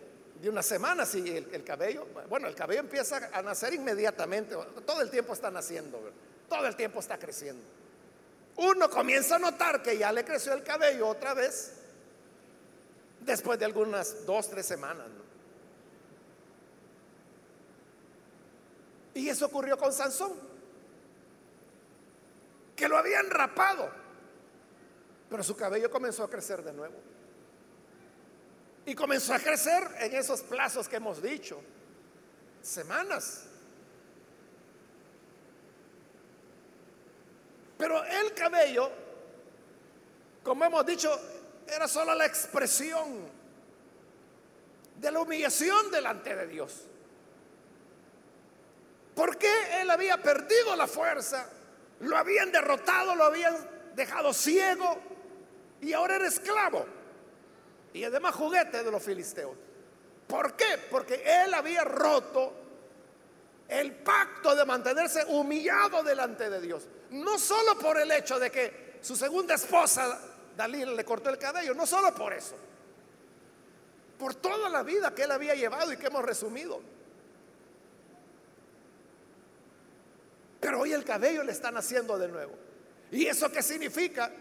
de 0.42 0.50
una 0.50 0.64
semana, 0.64 1.06
si 1.06 1.20
el, 1.30 1.64
cabello, 1.64 2.08
bueno, 2.30 2.48
el 2.48 2.56
cabello 2.56 2.80
empieza 2.80 3.30
a 3.32 3.42
nacer 3.42 3.74
inmediatamente, 3.74 4.56
todo 4.86 5.02
el 5.02 5.12
tiempo 5.12 5.34
está 5.34 5.52
naciendo, 5.52 6.02
todo 6.50 6.66
el 6.66 6.76
tiempo 6.76 7.02
está 7.02 7.20
creciendo. 7.20 7.64
Uno 8.56 8.90
comienza 8.90 9.36
a 9.36 9.40
notar 9.40 9.84
que 9.84 9.98
ya 9.98 10.12
le 10.14 10.24
creció 10.24 10.54
el 10.54 10.64
cabello 10.64 11.10
otra 11.10 11.34
vez 11.34 11.74
después 13.20 13.60
de 13.60 13.66
algunas 13.66 14.26
dos, 14.26 14.50
tres 14.50 14.66
semanas. 14.66 15.08
Y 19.14 19.28
eso 19.28 19.46
ocurrió 19.46 19.78
con 19.78 19.92
Sansón, 19.92 20.34
que 22.76 22.88
lo 22.88 22.98
habían 22.98 23.30
rapado, 23.30 23.92
pero 25.30 25.44
su 25.44 25.56
cabello 25.56 25.90
comenzó 25.90 26.24
a 26.24 26.30
crecer 26.30 26.64
de 26.64 26.74
nuevo. 26.74 26.96
Y 28.86 28.96
comenzó 28.96 29.34
a 29.34 29.40
crecer 29.40 29.84
en 30.00 30.16
esos 30.16 30.42
plazos 30.42 30.88
que 30.88 30.96
hemos 30.96 31.22
dicho, 31.22 31.62
semanas. 32.62 33.46
Pero 37.78 38.04
el 38.04 38.34
cabello, 38.34 38.92
como 40.44 40.66
hemos 40.66 40.86
dicho, 40.86 41.20
era 41.68 41.88
solo 41.88 42.14
la 42.16 42.26
expresión 42.26 43.30
de 44.98 45.12
la 45.12 45.20
humillación 45.20 45.90
delante 45.90 46.36
de 46.36 46.48
Dios. 46.48 46.88
¿Por 49.22 49.38
qué 49.38 49.80
él 49.80 49.92
había 49.92 50.18
perdido 50.20 50.76
la 50.76 50.88
fuerza? 50.88 51.48
Lo 52.00 52.18
habían 52.18 52.52
derrotado, 52.52 53.14
lo 53.14 53.26
habían 53.26 53.56
dejado 53.94 54.34
ciego 54.34 54.98
y 55.80 55.94
ahora 55.94 56.16
era 56.16 56.26
esclavo. 56.26 56.88
Y 57.94 58.04
además 58.04 58.34
juguete 58.34 58.84
de 58.84 58.90
los 58.90 59.04
filisteos. 59.04 59.56
¿Por 60.26 60.56
qué? 60.56 60.80
Porque 60.90 61.22
él 61.24 61.54
había 61.54 61.84
roto 61.84 62.52
el 63.68 63.92
pacto 63.98 64.56
de 64.56 64.66
mantenerse 64.66 65.24
humillado 65.28 66.02
delante 66.02 66.50
de 66.50 66.60
Dios. 66.60 66.88
No 67.12 67.38
solo 67.38 67.78
por 67.78 68.00
el 68.00 68.12
hecho 68.12 68.40
de 68.40 68.50
que 68.50 68.98
su 69.04 69.16
segunda 69.16 69.54
esposa, 69.54 70.20
Dalila, 70.58 70.94
le 70.94 71.06
cortó 71.06 71.30
el 71.30 71.38
cabello, 71.38 71.76
no 71.76 71.86
solo 71.86 72.16
por 72.16 72.34
eso. 72.34 72.56
Por 74.18 74.34
toda 74.34 74.68
la 74.68 74.82
vida 74.82 75.14
que 75.14 75.26
él 75.26 75.32
había 75.32 75.54
llevado 75.54 75.94
y 75.94 75.98
que 75.98 76.08
hemos 76.08 76.26
resumido. 76.26 76.82
Pero 80.62 80.80
hoy 80.80 80.94
el 80.94 81.04
cabello 81.04 81.44
le 81.44 81.52
están 81.52 81.76
haciendo 81.76 82.18
de 82.20 82.28
nuevo. 82.28 82.54
¿Y 83.12 83.26
eso 83.26 83.52
qué 83.52 83.64
significa? 83.64 84.32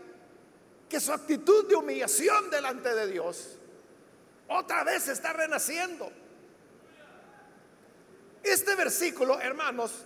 Que 0.88 1.00
su 1.00 1.12
actitud 1.12 1.66
de 1.66 1.74
humillación 1.74 2.50
delante 2.50 2.94
de 2.94 3.06
Dios 3.08 3.56
otra 4.48 4.84
vez 4.84 5.08
está 5.08 5.32
renaciendo. 5.32 6.12
Este 8.42 8.74
versículo, 8.74 9.40
hermanos, 9.40 10.04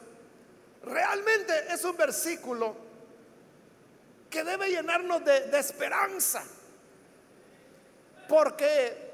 realmente 0.84 1.52
es 1.72 1.84
un 1.84 1.96
versículo 1.96 2.76
que 4.30 4.44
debe 4.44 4.68
llenarnos 4.68 5.24
de, 5.24 5.48
de 5.48 5.58
esperanza. 5.58 6.44
Porque, 8.28 9.12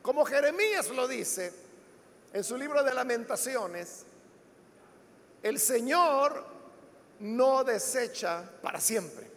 como 0.00 0.24
Jeremías 0.24 0.90
lo 0.90 1.08
dice 1.08 1.52
en 2.32 2.44
su 2.44 2.56
libro 2.56 2.84
de 2.84 2.94
lamentaciones, 2.94 4.04
el 5.42 5.58
Señor 5.58 6.44
no 7.20 7.64
desecha 7.64 8.44
para 8.62 8.80
siempre. 8.80 9.30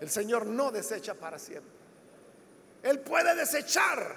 El 0.00 0.10
Señor 0.10 0.46
no 0.46 0.70
desecha 0.70 1.14
para 1.14 1.38
siempre. 1.38 1.72
Él 2.82 3.00
puede 3.00 3.34
desechar 3.34 4.14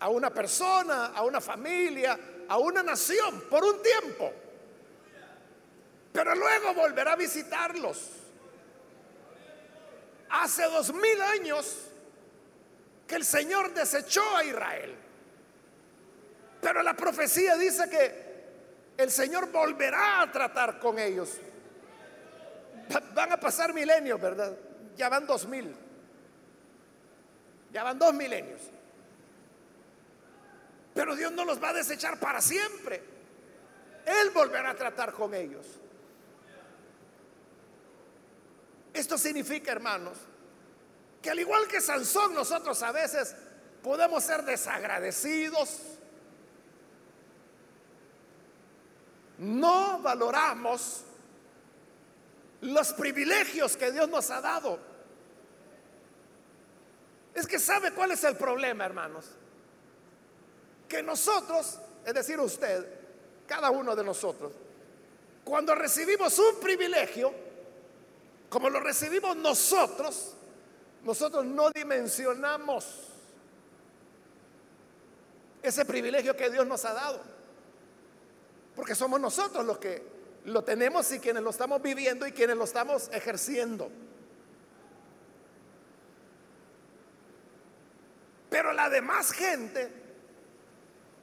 a 0.00 0.08
una 0.08 0.30
persona, 0.30 1.06
a 1.06 1.22
una 1.22 1.40
familia, 1.40 2.18
a 2.48 2.58
una 2.58 2.82
nación 2.82 3.44
por 3.48 3.64
un 3.64 3.80
tiempo. 3.80 4.32
Pero 6.12 6.34
luego 6.34 6.74
volverá 6.74 7.12
a 7.12 7.16
visitarlos. 7.16 8.10
Hace 10.28 10.64
dos 10.64 10.92
mil 10.92 11.20
años 11.22 11.76
que 13.06 13.14
el 13.14 13.24
Señor 13.24 13.72
desechó 13.72 14.36
a 14.36 14.44
Israel. 14.44 15.01
Pero 16.62 16.80
la 16.84 16.94
profecía 16.94 17.56
dice 17.56 17.90
que 17.90 18.32
el 18.96 19.10
Señor 19.10 19.50
volverá 19.50 20.22
a 20.22 20.30
tratar 20.30 20.78
con 20.78 20.96
ellos. 20.96 21.38
Van 23.14 23.32
a 23.32 23.36
pasar 23.36 23.74
milenios, 23.74 24.20
¿verdad? 24.20 24.56
Ya 24.96 25.08
van 25.08 25.26
dos 25.26 25.44
mil. 25.48 25.74
Ya 27.72 27.82
van 27.82 27.98
dos 27.98 28.14
milenios. 28.14 28.60
Pero 30.94 31.16
Dios 31.16 31.32
no 31.32 31.44
los 31.44 31.60
va 31.60 31.70
a 31.70 31.72
desechar 31.72 32.20
para 32.20 32.40
siempre. 32.40 33.02
Él 34.06 34.30
volverá 34.30 34.70
a 34.70 34.76
tratar 34.76 35.12
con 35.14 35.34
ellos. 35.34 35.66
Esto 38.94 39.18
significa, 39.18 39.72
hermanos, 39.72 40.16
que 41.20 41.28
al 41.28 41.40
igual 41.40 41.66
que 41.66 41.80
Sansón, 41.80 42.34
nosotros 42.34 42.80
a 42.84 42.92
veces 42.92 43.34
podemos 43.82 44.22
ser 44.22 44.44
desagradecidos, 44.44 45.91
no 49.42 49.98
valoramos 50.00 51.02
los 52.60 52.92
privilegios 52.92 53.76
que 53.76 53.90
Dios 53.90 54.08
nos 54.08 54.30
ha 54.30 54.40
dado. 54.40 54.78
Es 57.34 57.46
que 57.46 57.58
sabe 57.58 57.92
cuál 57.92 58.12
es 58.12 58.22
el 58.22 58.36
problema, 58.36 58.84
hermanos. 58.84 59.26
Que 60.88 61.02
nosotros, 61.02 61.78
es 62.04 62.14
decir, 62.14 62.38
usted, 62.38 62.86
cada 63.46 63.70
uno 63.70 63.96
de 63.96 64.04
nosotros, 64.04 64.52
cuando 65.44 65.74
recibimos 65.74 66.38
un 66.38 66.60
privilegio, 66.60 67.32
como 68.48 68.70
lo 68.70 68.78
recibimos 68.78 69.36
nosotros, 69.36 70.34
nosotros 71.02 71.44
no 71.44 71.70
dimensionamos 71.70 73.08
ese 75.64 75.84
privilegio 75.84 76.36
que 76.36 76.48
Dios 76.48 76.64
nos 76.64 76.84
ha 76.84 76.92
dado. 76.92 77.31
Porque 78.74 78.94
somos 78.94 79.20
nosotros 79.20 79.64
los 79.64 79.78
que 79.78 80.02
lo 80.44 80.64
tenemos 80.64 81.10
y 81.12 81.20
quienes 81.20 81.42
lo 81.42 81.50
estamos 81.50 81.80
viviendo 81.82 82.26
y 82.26 82.32
quienes 82.32 82.56
lo 82.56 82.64
estamos 82.64 83.10
ejerciendo. 83.12 83.90
Pero 88.50 88.72
la 88.72 88.90
demás 88.90 89.32
gente, 89.32 89.90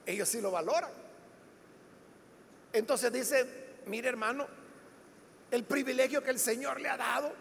ellos 0.05 0.27
sí 0.29 0.41
lo 0.41 0.51
valoran. 0.51 0.91
Entonces 2.73 3.11
dice, 3.11 3.45
mire 3.85 4.09
hermano, 4.09 4.47
el 5.51 5.63
privilegio 5.63 6.23
que 6.23 6.31
el 6.31 6.39
Señor 6.39 6.79
le 6.79 6.89
ha 6.89 6.97
dado. 6.97 7.31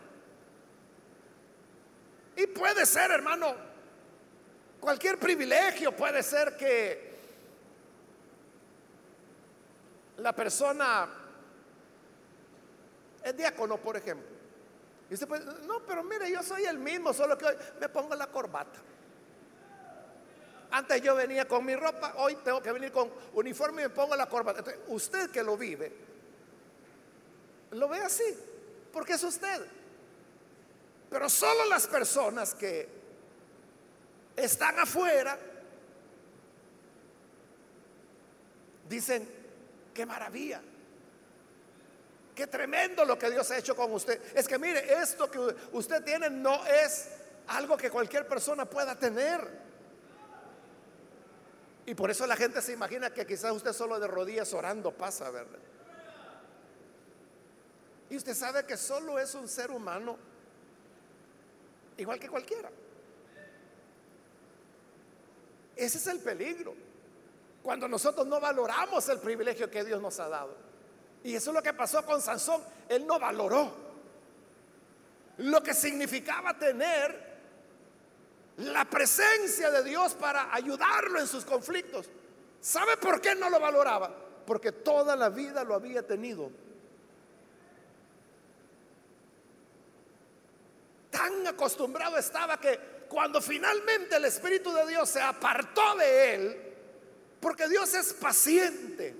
Y 2.36 2.46
puede 2.46 2.86
ser, 2.86 3.10
hermano, 3.10 3.54
cualquier 4.80 5.18
privilegio, 5.18 5.94
puede 5.94 6.22
ser 6.22 6.56
que 6.56 7.07
la 10.18 10.35
persona 10.35 11.09
es 13.22 13.37
diácono, 13.37 13.78
por 13.78 13.96
ejemplo. 13.96 14.26
Y 15.11 15.14
usted 15.14 15.26
puede, 15.26 15.44
no, 15.66 15.81
pero 15.87 16.04
mire, 16.04 16.31
yo 16.31 16.42
soy 16.42 16.64
el 16.64 16.78
mismo, 16.78 17.12
solo 17.12 17.38
que 17.38 17.46
hoy 17.46 17.57
me 17.81 17.88
pongo 17.88 18.14
la 18.14 18.26
corbata. 18.26 18.78
Antes 20.70 21.00
yo 21.00 21.14
venía 21.14 21.48
con 21.48 21.64
mi 21.64 21.74
ropa, 21.74 22.14
hoy 22.18 22.37
tengo 22.44 22.61
que 22.61 22.72
venir 22.72 22.92
con 22.92 23.11
uniforme 23.35 23.83
y 23.83 23.85
me 23.87 23.90
pongo 23.90 24.14
la 24.16 24.28
corbata. 24.28 24.62
usted 24.88 25.31
que 25.31 25.42
lo 25.42 25.57
vive, 25.57 25.92
lo 27.70 27.88
ve 27.88 28.00
así, 28.00 28.37
porque 28.92 29.14
es 29.14 29.24
usted. 29.24 29.64
Pero 31.09 31.31
solo 31.31 31.64
las 31.66 31.87
personas 31.87 32.54
que 32.54 32.87
están 34.37 34.78
afuera 34.78 35.38
dicen, 38.88 39.38
qué 39.98 40.06
maravilla, 40.06 40.61
qué 42.32 42.46
tremendo 42.46 43.04
lo 43.04 43.18
que 43.18 43.32
Dios 43.32 43.50
ha 43.50 43.58
hecho 43.58 43.74
con 43.74 43.92
usted. 43.92 44.22
Es 44.32 44.46
que 44.46 44.56
mire, 44.56 44.92
esto 44.92 45.28
que 45.28 45.40
usted 45.72 46.04
tiene 46.04 46.30
no 46.30 46.64
es 46.66 47.08
algo 47.48 47.76
que 47.76 47.90
cualquier 47.90 48.24
persona 48.28 48.64
pueda 48.64 48.94
tener. 48.94 49.40
Y 51.84 51.96
por 51.96 52.12
eso 52.12 52.28
la 52.28 52.37
gente 52.37 52.62
se 52.62 52.74
imagina 52.74 53.11
que 53.12 53.26
quizás 53.26 53.50
usted 53.50 53.72
solo 53.72 53.98
de 53.98 54.06
rodillas 54.06 54.54
orando 54.54 54.92
pasa, 54.92 55.30
¿verdad? 55.30 55.58
Y 58.08 58.18
usted 58.18 58.34
sabe 58.34 58.64
que 58.64 58.76
solo 58.76 59.18
es 59.18 59.34
un 59.34 59.48
ser 59.48 59.72
humano 59.72 60.16
igual 61.96 62.20
que 62.20 62.28
cualquiera. 62.28 62.70
Ese 65.74 65.98
es 65.98 66.06
el 66.06 66.20
peligro. 66.20 66.88
Cuando 67.68 67.87
nosotros 67.87 68.26
no 68.26 68.40
valoramos 68.40 69.07
el 69.11 69.18
privilegio 69.18 69.70
que 69.70 69.85
Dios 69.85 70.00
nos 70.00 70.18
ha 70.20 70.28
dado. 70.31 70.57
Y 71.22 71.35
eso 71.35 71.50
es 71.50 71.54
lo 71.54 71.62
que 71.62 71.74
pasó 71.74 72.02
con 72.02 72.22
Sansón. 72.22 72.62
Él 72.88 73.07
no 73.07 73.18
valoró 73.20 73.70
lo 75.37 75.62
que 75.62 75.74
significaba 75.74 76.59
tener 76.59 77.28
la 78.57 78.87
presencia 78.87 79.70
de 79.70 79.85
Dios 79.85 80.14
para 80.14 80.54
ayudarlo 80.54 81.20
en 81.20 81.26
sus 81.26 81.44
conflictos. 81.44 82.09
¿Sabe 82.59 82.96
por 82.96 83.20
qué 83.20 83.35
no 83.35 83.50
lo 83.50 83.61
valoraba? 83.61 84.14
Porque 84.46 84.72
toda 84.72 85.14
la 85.14 85.28
vida 85.28 85.62
lo 85.62 85.74
había 85.74 86.07
tenido. 86.07 86.50
Tan 91.11 91.46
acostumbrado 91.46 92.16
estaba 92.16 92.59
que 92.59 93.04
cuando 93.11 93.42
finalmente 93.42 94.16
el 94.16 94.24
Espíritu 94.24 94.72
de 94.72 94.87
Dios 94.87 95.11
se 95.11 95.20
apartó 95.20 95.96
de 95.96 96.35
él, 96.35 96.67
porque 97.40 97.68
Dios 97.68 97.94
es 97.94 98.12
paciente, 98.14 99.14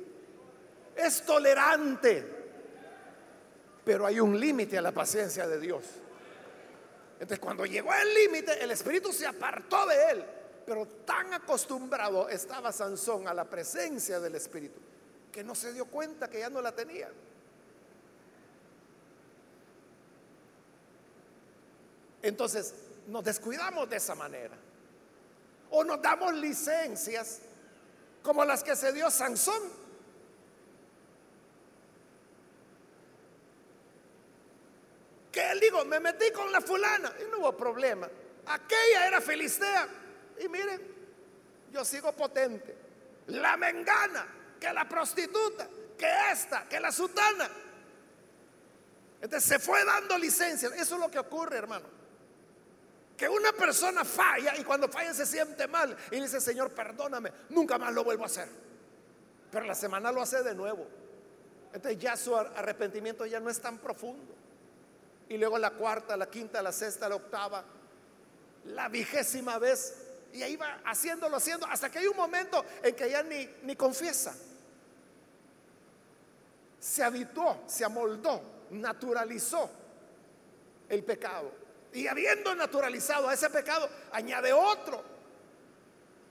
es 0.97 1.23
tolerante, 1.25 2.25
pero 3.85 4.07
hay 4.07 4.21
un 4.21 4.39
límite 4.39 4.79
a 4.79 4.83
la 4.83 4.93
paciencia 4.93 5.47
de 5.47 5.61
Dios. 5.61 5.85
Entonces 7.15 7.39
cuando 7.39 7.65
llegó 7.65 7.93
el 7.95 8.15
límite, 8.15 8.63
el 8.63 8.71
espíritu 8.71 9.13
se 9.13 9.27
apartó 9.27 9.87
de 9.87 10.11
él. 10.11 10.25
Pero 10.67 10.87
tan 10.87 11.33
acostumbrado 11.33 12.29
estaba 12.29 12.71
Sansón 12.73 13.27
a 13.27 13.33
la 13.33 13.45
presencia 13.45 14.21
del 14.21 14.35
espíritu 14.35 14.79
que 15.33 15.43
no 15.43 15.55
se 15.55 15.73
dio 15.73 15.87
cuenta 15.87 16.29
que 16.29 16.41
ya 16.41 16.51
no 16.51 16.61
la 16.61 16.73
tenía. 16.73 17.09
Entonces 22.21 22.75
nos 23.07 23.25
descuidamos 23.25 23.89
de 23.89 23.97
esa 23.97 24.15
manera. 24.15 24.57
O 25.71 25.85
nos 25.85 26.03
damos 26.03 26.35
licencias 26.35 27.41
como 28.29 28.45
las 28.45 28.63
que 28.63 28.77
se 28.77 28.93
dio 28.93 29.11
Sansón 29.11 29.63
que 35.33 35.51
él 35.51 35.59
dijo, 35.61 35.83
me 35.87 35.99
metí 35.99 36.31
con 36.33 36.53
la 36.53 36.61
fulana 36.61 37.11
y 37.23 37.31
no 37.31 37.39
hubo 37.39 37.57
problema. 37.57 38.07
Aquella 38.45 39.07
era 39.07 39.23
filistea. 39.23 39.89
Y 40.45 40.49
miren, 40.51 40.79
yo 41.73 41.83
sigo 41.87 42.13
potente. 42.13 42.77
La 43.29 43.57
mengana, 43.57 44.27
que 44.61 44.75
la 44.75 44.87
prostituta, 44.87 45.67
que 45.97 46.13
esta, 46.31 46.69
que 46.69 46.79
la 46.81 46.93
sutana. 46.93 47.49
Entonces 49.23 49.49
se 49.49 49.59
fue 49.59 49.87
dando 49.87 50.19
licencia. 50.19 50.69
Eso 50.75 50.97
es 50.97 51.01
lo 51.01 51.11
que 51.11 51.19
ocurre, 51.19 51.57
hermano. 51.57 51.98
Que 53.19 53.29
una 53.29 53.53
persona 53.53 54.05
falla 54.05 54.57
y 54.57 54.63
cuando 54.63 54.89
falla 54.89 55.13
se 55.13 55.27
siente 55.27 55.67
mal 55.67 55.97
y 56.13 56.21
dice, 56.21 56.41
Señor, 56.41 56.71
perdóname, 56.71 57.33
nunca 57.51 57.77
más 57.77 57.93
lo 57.93 58.05
vuelvo 58.05 58.23
a 58.23 58.27
hacer. 58.27 58.49
Pero 59.51 59.67
la 59.67 59.75
semana 59.75 60.13
lo 60.13 60.23
hace 60.23 60.45
de 60.45 60.55
nuevo. 60.55 60.87
Entonces 61.73 62.01
ya 62.01 62.17
su 62.17 62.37
arrepentimiento 62.37 63.27
ya 63.27 63.41
no 63.41 63.51
es 63.51 63.61
tan 63.61 63.79
profundo 63.79 64.35
y 65.29 65.37
luego 65.37 65.59
la 65.59 65.71
cuarta, 65.73 66.17
la 66.17 66.31
quinta, 66.31 66.63
la 66.63 66.73
sexta, 66.73 67.09
la 67.09 67.17
octava, 67.17 67.65
la 68.67 68.89
vigésima 68.89 69.59
vez, 69.59 69.97
y 70.33 70.43
ahí 70.43 70.57
va 70.57 70.81
haciéndolo, 70.85 71.37
haciendo, 71.37 71.67
hasta 71.67 71.91
que 71.91 71.99
hay 71.99 72.07
un 72.07 72.17
momento 72.17 72.65
en 72.83 72.95
que 72.95 73.11
ya 73.11 73.23
ni, 73.23 73.49
ni 73.63 73.77
confiesa. 73.77 74.35
Se 76.79 77.03
habituó, 77.03 77.65
se 77.67 77.85
amoldó, 77.85 78.41
naturalizó 78.71 79.69
el 80.89 81.03
pecado. 81.03 81.51
Y 81.93 82.07
habiendo 82.07 82.55
naturalizado 82.55 83.29
a 83.29 83.35
ese 83.35 83.49
pecado, 83.51 83.89
añade 84.13 84.53
otro. 84.53 85.03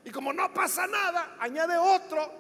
Y 0.04 0.12
como 0.12 0.32
no 0.32 0.54
pasa 0.54 0.88
nada, 0.88 1.36
añade 1.40 1.78
otro. 1.78 2.32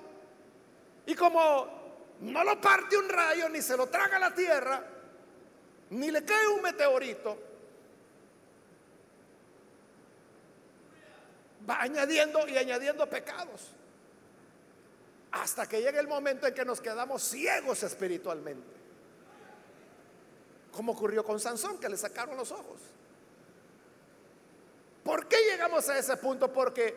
Y 1.05 1.15
como 1.15 1.77
no 2.21 2.43
lo 2.43 2.59
parte 2.59 2.97
un 2.97 3.09
rayo 3.09 3.49
ni 3.49 3.61
se 3.61 3.75
lo 3.75 3.87
traga 3.87 4.19
la 4.19 4.33
tierra, 4.33 4.83
ni 5.89 6.11
le 6.11 6.23
cae 6.23 6.47
un 6.47 6.61
meteorito, 6.61 7.37
va 11.69 11.81
añadiendo 11.81 12.47
y 12.47 12.57
añadiendo 12.57 13.09
pecados. 13.09 13.71
Hasta 15.31 15.67
que 15.67 15.81
llegue 15.81 15.99
el 15.99 16.07
momento 16.07 16.47
en 16.47 16.53
que 16.53 16.65
nos 16.65 16.81
quedamos 16.81 17.21
ciegos 17.21 17.83
espiritualmente. 17.83 18.77
Como 20.71 20.93
ocurrió 20.93 21.23
con 21.23 21.39
Sansón, 21.39 21.79
que 21.79 21.89
le 21.89 21.97
sacaron 21.97 22.37
los 22.37 22.51
ojos. 22.51 22.79
¿Por 25.07 25.27
qué 25.27 25.37
llegamos 25.49 25.87
a 25.87 25.97
ese 25.97 26.17
punto? 26.17 26.51
Porque 26.51 26.93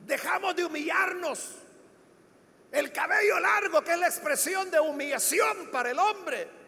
dejamos 0.00 0.56
de 0.56 0.64
humillarnos. 0.64 1.56
El 2.72 2.90
cabello 2.90 3.38
largo, 3.38 3.84
que 3.84 3.92
es 3.92 3.98
la 3.98 4.08
expresión 4.08 4.70
de 4.70 4.80
humillación 4.80 5.70
para 5.70 5.90
el 5.90 5.98
hombre 5.98 6.64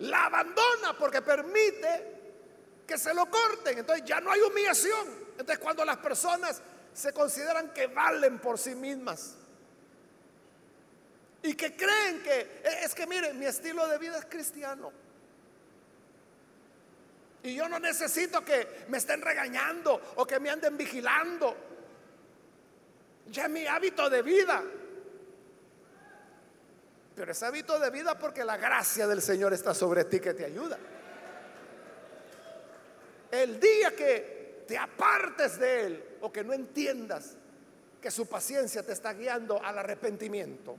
la 0.00 0.26
abandona 0.26 0.96
porque 0.96 1.22
permite 1.22 2.16
que 2.86 2.98
se 2.98 3.12
lo 3.14 3.26
corten. 3.26 3.78
Entonces 3.78 4.04
ya 4.04 4.20
no 4.20 4.30
hay 4.30 4.40
humillación. 4.40 5.08
Entonces 5.32 5.58
cuando 5.58 5.84
las 5.84 5.98
personas 5.98 6.60
se 6.92 7.12
consideran 7.12 7.72
que 7.72 7.86
valen 7.86 8.40
por 8.40 8.58
sí 8.58 8.74
mismas 8.74 9.36
y 11.42 11.54
que 11.54 11.76
creen 11.76 12.22
que 12.22 12.62
es 12.82 12.94
que 12.94 13.06
miren, 13.06 13.38
mi 13.38 13.46
estilo 13.46 13.86
de 13.86 13.98
vida 13.98 14.18
es 14.18 14.26
cristiano. 14.26 14.92
Y 17.42 17.54
yo 17.54 17.68
no 17.68 17.78
necesito 17.78 18.44
que 18.44 18.86
me 18.88 18.98
estén 18.98 19.22
regañando 19.22 20.14
o 20.16 20.26
que 20.26 20.40
me 20.40 20.50
anden 20.50 20.76
vigilando. 20.76 21.56
Ya 23.26 23.44
es 23.44 23.50
mi 23.50 23.66
hábito 23.66 24.10
de 24.10 24.22
vida. 24.22 24.62
Pero 27.14 27.32
es 27.32 27.42
hábito 27.42 27.78
de 27.78 27.90
vida 27.90 28.18
porque 28.18 28.44
la 28.44 28.56
gracia 28.56 29.06
del 29.06 29.22
Señor 29.22 29.52
está 29.52 29.74
sobre 29.74 30.04
ti 30.04 30.20
que 30.20 30.34
te 30.34 30.44
ayuda. 30.44 30.78
El 33.30 33.60
día 33.60 33.94
que 33.94 34.64
te 34.66 34.78
apartes 34.78 35.58
de 35.58 35.86
Él 35.86 36.04
o 36.20 36.32
que 36.32 36.44
no 36.44 36.52
entiendas 36.52 37.36
que 38.00 38.10
su 38.10 38.26
paciencia 38.26 38.82
te 38.82 38.92
está 38.92 39.12
guiando 39.12 39.62
al 39.62 39.78
arrepentimiento, 39.78 40.76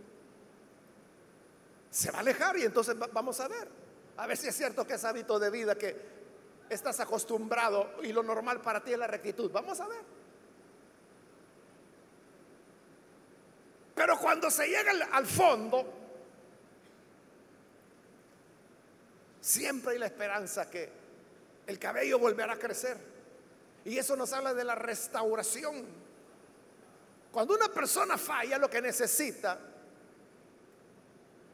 se 1.90 2.12
va 2.12 2.20
a 2.20 2.22
alejar 2.22 2.58
y 2.58 2.64
entonces 2.64 2.96
vamos 3.12 3.40
a 3.40 3.48
ver. 3.48 3.68
A 4.18 4.28
ver 4.28 4.38
si 4.38 4.48
es 4.48 4.56
cierto 4.56 4.86
que 4.86 4.94
es 4.94 5.04
hábito 5.06 5.40
de 5.40 5.50
vida 5.50 5.76
que 5.76 6.19
estás 6.70 7.00
acostumbrado 7.00 7.96
y 8.04 8.14
lo 8.14 8.24
normal 8.24 8.62
para 8.62 8.84
ti 8.84 8.94
es 8.94 9.00
la 9.00 9.08
rectitud. 9.08 9.52
Vamos 9.52 9.80
a 9.80 9.88
ver. 9.88 10.02
Pero 13.96 14.18
cuando 14.18 14.50
se 14.50 14.68
llega 14.68 14.92
al 15.12 15.26
fondo, 15.26 16.00
Siempre 19.50 19.94
hay 19.94 19.98
la 19.98 20.06
esperanza 20.06 20.70
que 20.70 20.90
el 21.66 21.80
cabello 21.80 22.20
volverá 22.20 22.54
a 22.54 22.60
crecer. 22.60 22.98
Y 23.86 23.98
eso 23.98 24.16
nos 24.16 24.34
habla 24.34 24.54
de 24.54 24.64
la 24.64 24.76
restauración. 24.76 25.88
Cuando 27.32 27.56
una 27.56 27.70
persona 27.70 28.18
falla, 28.18 28.58
lo 28.58 28.70
que 28.70 28.80
necesita 28.80 29.60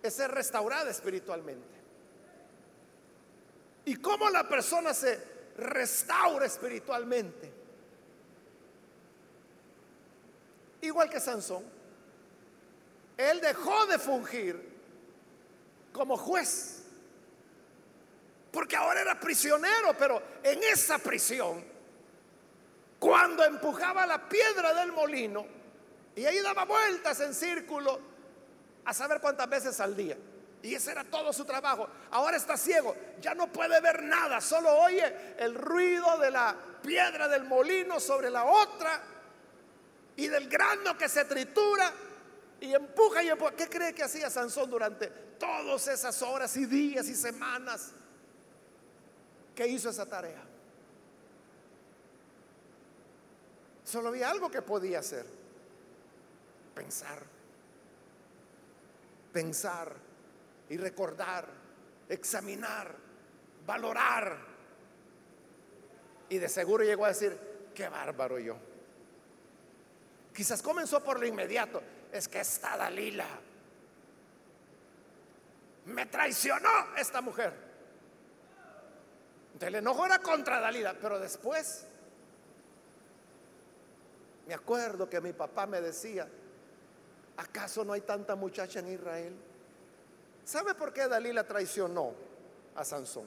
es 0.01 0.13
ser 0.13 0.32
restaurada 0.32 0.89
espiritualmente. 0.89 1.74
¿Y 3.86 3.96
cómo 3.98 4.30
la 4.30 4.48
persona 4.48 4.94
se 4.94 5.20
restaura 5.58 6.46
espiritualmente? 6.46 7.52
Igual 10.82 11.10
que 11.10 11.20
Sansón. 11.20 11.64
Él 13.18 13.40
dejó 13.40 13.86
de 13.86 13.98
fungir 13.98 14.76
como 15.94 16.18
juez 16.18 16.76
porque 18.56 18.78
ahora 18.78 19.02
era 19.02 19.20
prisionero, 19.20 19.94
pero 20.00 20.22
en 20.42 20.64
esa 20.64 20.98
prisión, 20.98 21.62
cuando 22.98 23.44
empujaba 23.44 24.06
la 24.06 24.30
piedra 24.30 24.74
del 24.74 24.94
molino 24.94 25.46
y 26.16 26.26
ahí 26.26 26.40
daba 26.40 26.64
vueltas 26.64 27.20
en 27.20 27.34
círculo 27.34 28.00
a 28.86 28.94
saber 28.94 29.20
cuántas 29.20 29.50
veces 29.50 29.78
al 29.82 29.94
día. 29.94 30.18
Y 30.66 30.74
ese 30.74 30.93
era 30.93 31.03
todo 31.03 31.32
su 31.32 31.45
trabajo. 31.45 31.88
Ahora 32.09 32.38
está 32.38 32.57
ciego, 32.57 32.95
ya 33.22 33.36
no 33.36 33.51
puede 33.51 33.80
ver 33.82 34.01
nada, 34.01 34.41
solo 34.41 34.76
oye 34.80 35.36
el 35.38 35.53
ruido 35.53 36.18
de 36.18 36.32
la 36.32 36.55
piedra 36.82 37.28
del 37.28 37.43
molino 37.43 37.99
sobre 37.99 38.32
la 38.32 38.45
otra 38.45 38.99
y 40.16 40.28
del 40.28 40.49
grano 40.49 40.97
que 40.97 41.07
se 41.07 41.26
tritura 41.26 41.93
y 42.59 42.74
empuja 42.74 43.22
y 43.22 43.30
empuja. 43.30 43.51
¿Qué 43.51 43.70
cree 43.70 43.93
que 43.93 44.01
hacía 44.01 44.28
Sansón 44.32 44.68
durante 44.72 45.07
todas 45.38 45.88
esas 45.88 46.20
horas 46.24 46.57
y 46.57 46.66
días 46.66 47.05
y 47.09 47.16
semanas 47.16 47.91
que 49.53 49.68
hizo 49.68 49.91
esa 49.91 50.07
tarea? 50.07 50.43
Solo 53.84 54.09
había 54.09 54.32
algo 54.32 54.49
que 54.49 54.63
podía 54.63 54.97
hacer. 54.97 55.28
Pensar. 56.74 57.22
Pensar 59.32 60.14
y 60.70 60.78
recordar, 60.78 61.47
examinar, 62.09 62.95
valorar. 63.66 64.38
Y 66.30 66.38
de 66.38 66.49
seguro 66.49 66.84
llegó 66.84 67.05
a 67.05 67.09
decir, 67.09 67.38
qué 67.74 67.88
bárbaro 67.88 68.39
yo. 68.39 68.57
Quizás 70.34 70.61
comenzó 70.61 71.03
por 71.03 71.20
lo 71.20 71.26
inmediato. 71.26 71.82
Es 72.11 72.28
que 72.28 72.39
está 72.39 72.78
Dalila. 72.78 73.28
Me 75.86 76.05
traicionó 76.07 76.70
esta 76.97 77.22
mujer. 77.22 77.53
Entonces 79.47 79.68
el 79.68 79.76
enojo 79.76 80.05
era 80.05 80.20
contra 80.20 80.59
Dalila, 80.59 80.95
pero 80.99 81.20
después 81.20 81.86
me 84.47 84.53
acuerdo 84.53 85.09
que 85.09 85.22
mi 85.22 85.34
papá 85.34 85.66
me 85.66 85.80
decía, 85.82 86.28
¿acaso 87.38 87.86
no 87.86 87.93
hay 87.93 88.01
tanta 88.01 88.36
muchacha 88.36 88.80
en 88.80 88.89
Israel? 88.89 89.36
¿Sabe 90.46 90.76
por 90.76 90.93
qué 90.93 91.08
Dalila 91.08 91.43
traicionó 91.43 92.14
a 92.76 92.86
Sansón? 92.86 93.26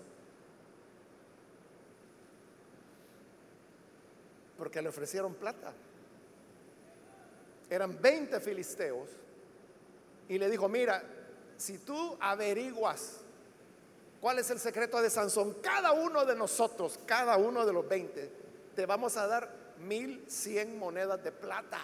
Porque 4.56 4.80
le 4.80 4.88
ofrecieron 4.88 5.34
plata. 5.34 5.72
Eran 7.68 8.00
20 8.00 8.40
filisteos. 8.40 9.08
Y 10.28 10.38
le 10.38 10.48
dijo, 10.48 10.68
mira, 10.68 11.02
si 11.56 11.78
tú 11.78 12.16
averiguas 12.20 13.20
cuál 14.20 14.38
es 14.38 14.50
el 14.50 14.60
secreto 14.60 15.02
de 15.02 15.10
Sansón, 15.10 15.54
cada 15.60 15.92
uno 15.92 16.24
de 16.24 16.36
nosotros, 16.36 17.00
cada 17.04 17.36
uno 17.36 17.66
de 17.66 17.72
los 17.72 17.88
20, 17.88 18.32
te 18.76 18.86
vamos 18.86 19.16
a 19.16 19.26
dar 19.26 19.52
mil 19.78 20.24
cien 20.28 20.78
monedas 20.78 21.22
de 21.24 21.32
plata. 21.32 21.80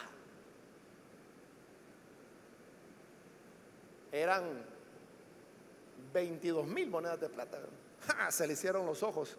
Eran 4.13 4.74
22 6.15 6.67
mil 6.67 6.89
monedas 6.89 7.21
de 7.21 7.29
plata. 7.29 7.59
Se 8.31 8.47
le 8.47 8.55
hicieron 8.55 8.87
los 8.87 9.03
ojos 9.03 9.37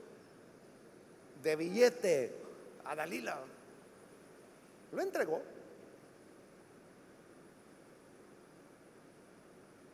de 1.42 1.56
billete 1.56 2.36
a 2.84 2.96
Dalila. 2.96 3.40
Lo 4.92 5.02
entregó. 5.02 5.42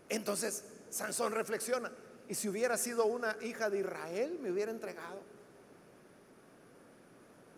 Entonces 0.09 0.65
Sansón 0.89 1.31
reflexiona, 1.31 1.89
¿y 2.27 2.35
si 2.35 2.49
hubiera 2.49 2.77
sido 2.77 3.05
una 3.05 3.37
hija 3.41 3.69
de 3.69 3.79
Israel, 3.79 4.39
me 4.41 4.51
hubiera 4.51 4.71
entregado? 4.71 5.21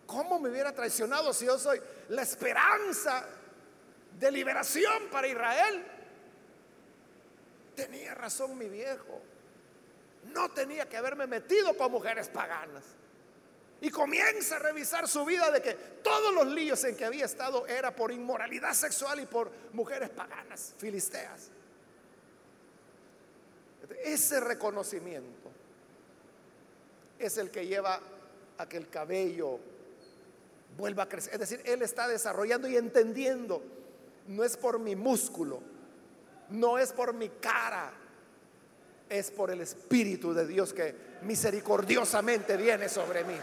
¿Cómo 0.06 0.38
me 0.38 0.50
hubiera 0.50 0.72
traicionado 0.72 1.32
si 1.32 1.46
yo 1.46 1.58
soy 1.58 1.80
la 2.10 2.22
esperanza 2.22 3.26
de 4.20 4.30
liberación 4.30 5.08
para 5.10 5.26
Israel? 5.26 5.84
Tenía 7.74 8.14
razón 8.14 8.56
mi 8.56 8.68
viejo. 8.68 9.20
No 10.32 10.50
tenía 10.50 10.88
que 10.88 10.96
haberme 10.96 11.26
metido 11.26 11.76
con 11.76 11.92
mujeres 11.92 12.28
paganas. 12.28 12.84
Y 13.80 13.90
comienza 13.90 14.56
a 14.56 14.60
revisar 14.60 15.06
su 15.08 15.24
vida 15.24 15.50
de 15.50 15.60
que 15.60 15.74
todos 15.74 16.32
los 16.32 16.46
líos 16.46 16.82
en 16.84 16.96
que 16.96 17.04
había 17.04 17.26
estado 17.26 17.66
era 17.66 17.94
por 17.94 18.12
inmoralidad 18.12 18.72
sexual 18.72 19.20
y 19.20 19.26
por 19.26 19.50
mujeres 19.72 20.08
paganas, 20.10 20.74
filisteas. 20.78 21.50
Ese 24.02 24.40
reconocimiento 24.40 25.50
es 27.18 27.36
el 27.36 27.50
que 27.50 27.66
lleva 27.66 28.00
a 28.56 28.68
que 28.68 28.76
el 28.76 28.88
cabello 28.88 29.58
vuelva 30.76 31.04
a 31.04 31.08
crecer. 31.08 31.34
Es 31.34 31.40
decir, 31.40 31.62
Él 31.64 31.82
está 31.82 32.08
desarrollando 32.08 32.68
y 32.68 32.76
entendiendo. 32.76 33.62
No 34.26 34.44
es 34.44 34.56
por 34.56 34.78
mi 34.78 34.96
músculo, 34.96 35.60
no 36.54 36.78
es 36.78 36.92
por 36.92 37.12
mi 37.12 37.28
cara, 37.28 37.92
es 39.08 39.30
por 39.30 39.50
el 39.50 39.60
Espíritu 39.60 40.32
de 40.32 40.46
Dios 40.46 40.72
que 40.72 40.94
misericordiosamente 41.22 42.56
viene 42.56 42.88
sobre 42.88 43.24
mí. 43.24 43.36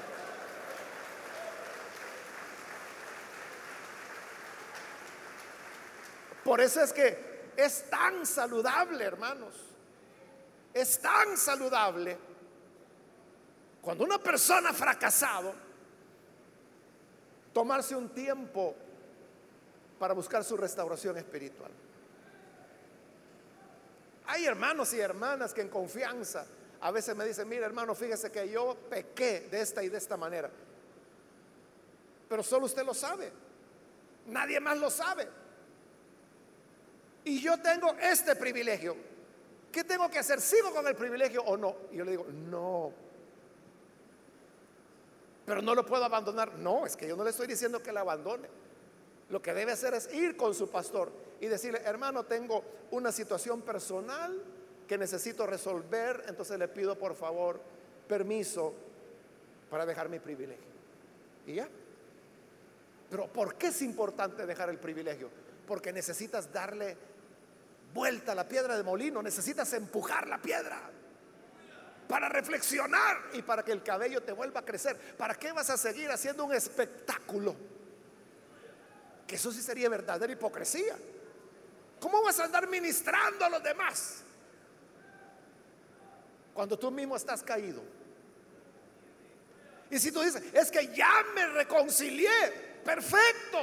Por 6.43 6.59
eso 6.59 6.81
es 6.81 6.91
que 6.91 7.51
es 7.55 7.89
tan 7.89 8.25
saludable, 8.25 9.03
hermanos. 9.03 9.53
Es 10.73 10.99
tan 10.99 11.37
saludable 11.37 12.17
cuando 13.81 14.03
una 14.03 14.19
persona 14.19 14.69
ha 14.69 14.73
fracasado, 14.73 15.53
tomarse 17.51 17.95
un 17.95 18.09
tiempo 18.09 18.75
para 19.99 20.13
buscar 20.13 20.43
su 20.43 20.55
restauración 20.55 21.17
espiritual. 21.17 21.71
Hay 24.31 24.45
hermanos 24.45 24.93
y 24.93 24.99
hermanas 25.01 25.53
que 25.53 25.59
en 25.59 25.67
confianza 25.67 26.45
a 26.79 26.89
veces 26.89 27.13
me 27.17 27.25
dicen, 27.25 27.49
mira 27.49 27.65
hermano, 27.65 27.93
fíjese 27.93 28.31
que 28.31 28.49
yo 28.49 28.77
pequé 28.89 29.49
de 29.51 29.59
esta 29.59 29.83
y 29.83 29.89
de 29.89 29.97
esta 29.97 30.15
manera. 30.15 30.49
Pero 32.29 32.41
solo 32.41 32.65
usted 32.65 32.85
lo 32.85 32.93
sabe. 32.93 33.29
Nadie 34.27 34.61
más 34.61 34.77
lo 34.77 34.89
sabe. 34.89 35.27
Y 37.25 37.41
yo 37.41 37.61
tengo 37.61 37.93
este 37.99 38.37
privilegio. 38.37 38.95
¿Qué 39.69 39.83
tengo 39.83 40.09
que 40.09 40.19
hacer? 40.19 40.39
¿Sigo 40.39 40.73
con 40.73 40.87
el 40.87 40.95
privilegio 40.95 41.43
o 41.43 41.57
no? 41.57 41.75
Y 41.91 41.97
yo 41.97 42.05
le 42.05 42.11
digo, 42.11 42.25
no. 42.25 42.93
Pero 45.45 45.61
no 45.61 45.75
lo 45.75 45.85
puedo 45.85 46.05
abandonar. 46.05 46.53
No, 46.53 46.85
es 46.85 46.95
que 46.95 47.05
yo 47.05 47.17
no 47.17 47.25
le 47.25 47.31
estoy 47.31 47.47
diciendo 47.47 47.83
que 47.83 47.91
la 47.91 47.99
abandone. 47.99 48.47
Lo 49.31 49.41
que 49.41 49.53
debe 49.53 49.71
hacer 49.71 49.93
es 49.93 50.13
ir 50.13 50.35
con 50.35 50.53
su 50.53 50.69
pastor 50.69 51.11
y 51.39 51.47
decirle, 51.47 51.81
hermano, 51.85 52.25
tengo 52.25 52.63
una 52.91 53.11
situación 53.11 53.61
personal 53.61 54.37
que 54.87 54.97
necesito 54.97 55.47
resolver, 55.47 56.25
entonces 56.27 56.59
le 56.59 56.67
pido 56.67 56.97
por 56.97 57.15
favor 57.15 57.61
permiso 58.09 58.73
para 59.69 59.85
dejar 59.85 60.09
mi 60.09 60.19
privilegio. 60.19 60.65
Y 61.47 61.55
ya. 61.55 61.69
Pero 63.09 63.27
¿por 63.27 63.55
qué 63.55 63.67
es 63.67 63.81
importante 63.81 64.45
dejar 64.45 64.69
el 64.69 64.79
privilegio? 64.79 65.29
Porque 65.65 65.93
necesitas 65.93 66.51
darle 66.51 66.97
vuelta 67.93 68.33
a 68.33 68.35
la 68.35 68.47
piedra 68.47 68.75
de 68.75 68.83
molino, 68.83 69.23
necesitas 69.23 69.71
empujar 69.73 70.27
la 70.27 70.41
piedra 70.41 70.77
para 72.09 72.27
reflexionar 72.27 73.17
y 73.31 73.41
para 73.41 73.63
que 73.63 73.71
el 73.71 73.81
cabello 73.81 74.21
te 74.21 74.33
vuelva 74.33 74.59
a 74.59 74.65
crecer. 74.65 74.97
¿Para 75.15 75.35
qué 75.35 75.53
vas 75.53 75.69
a 75.69 75.77
seguir 75.77 76.11
haciendo 76.11 76.43
un 76.43 76.53
espectáculo? 76.53 77.55
Eso 79.31 79.51
sí 79.51 79.61
sería 79.61 79.89
verdadera 79.89 80.33
hipocresía. 80.33 80.95
¿Cómo 81.99 82.21
vas 82.21 82.39
a 82.39 82.45
andar 82.45 82.67
ministrando 82.67 83.45
a 83.45 83.49
los 83.49 83.63
demás 83.63 84.23
cuando 86.53 86.77
tú 86.77 86.91
mismo 86.91 87.15
estás 87.15 87.41
caído? 87.41 87.81
Y 89.89 89.99
si 89.99 90.11
tú 90.11 90.21
dices, 90.21 90.43
es 90.53 90.71
que 90.71 90.93
ya 90.95 91.25
me 91.33 91.47
reconcilié, 91.47 92.79
perfecto. 92.83 93.59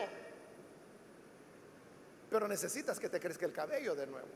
Pero 2.30 2.46
necesitas 2.46 2.98
que 3.00 3.08
te 3.08 3.18
crezca 3.18 3.46
el 3.46 3.52
cabello 3.52 3.94
de 3.94 4.06
nuevo. 4.06 4.28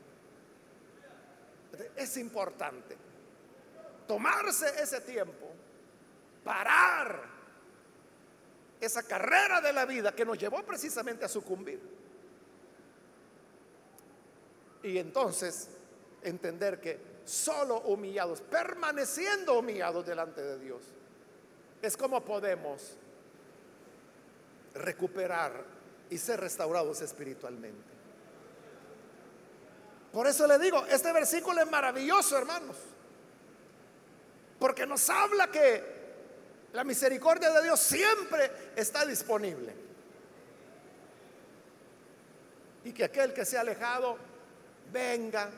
Es 1.95 2.17
importante 2.17 2.97
tomarse 4.07 4.81
ese 4.81 5.01
tiempo, 5.01 5.51
parar 6.43 7.32
esa 8.85 9.03
carrera 9.03 9.61
de 9.61 9.73
la 9.73 9.85
vida 9.85 10.13
que 10.13 10.25
nos 10.25 10.37
llevó 10.37 10.63
precisamente 10.63 11.25
a 11.25 11.27
sucumbir. 11.27 11.79
Y 14.83 14.97
entonces 14.97 15.69
entender 16.21 16.79
que 16.79 16.99
solo 17.25 17.81
humillados, 17.81 18.41
permaneciendo 18.41 19.59
humillados 19.59 20.05
delante 20.05 20.41
de 20.41 20.59
Dios, 20.59 20.83
es 21.81 21.95
como 21.95 22.23
podemos 22.23 22.97
recuperar 24.73 25.63
y 26.09 26.17
ser 26.17 26.39
restaurados 26.39 27.01
espiritualmente. 27.01 27.93
Por 30.11 30.27
eso 30.27 30.45
le 30.45 30.59
digo, 30.59 30.85
este 30.85 31.11
versículo 31.11 31.61
es 31.61 31.71
maravilloso, 31.71 32.37
hermanos. 32.37 32.77
Porque 34.59 34.85
nos 34.85 35.09
habla 35.09 35.49
que 35.49 35.92
la 36.73 36.83
misericordia 36.83 37.51
de 37.51 37.63
Dios 37.63 37.79
siempre 37.79 38.51
está 38.75 39.05
disponible. 39.05 39.73
Y 42.83 42.91
que 42.91 43.03
aquel 43.05 43.31
que 43.31 43.45
se 43.45 43.57
ha 43.57 43.61
alejado 43.61 44.17
venga, 44.91 45.49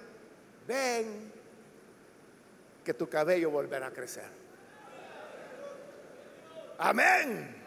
ven, 0.67 1.31
que 2.83 2.93
tu 2.93 3.09
cabello 3.09 3.49
volverá 3.49 3.87
a 3.87 3.91
crecer. 3.91 4.29
Amén. 6.77 7.63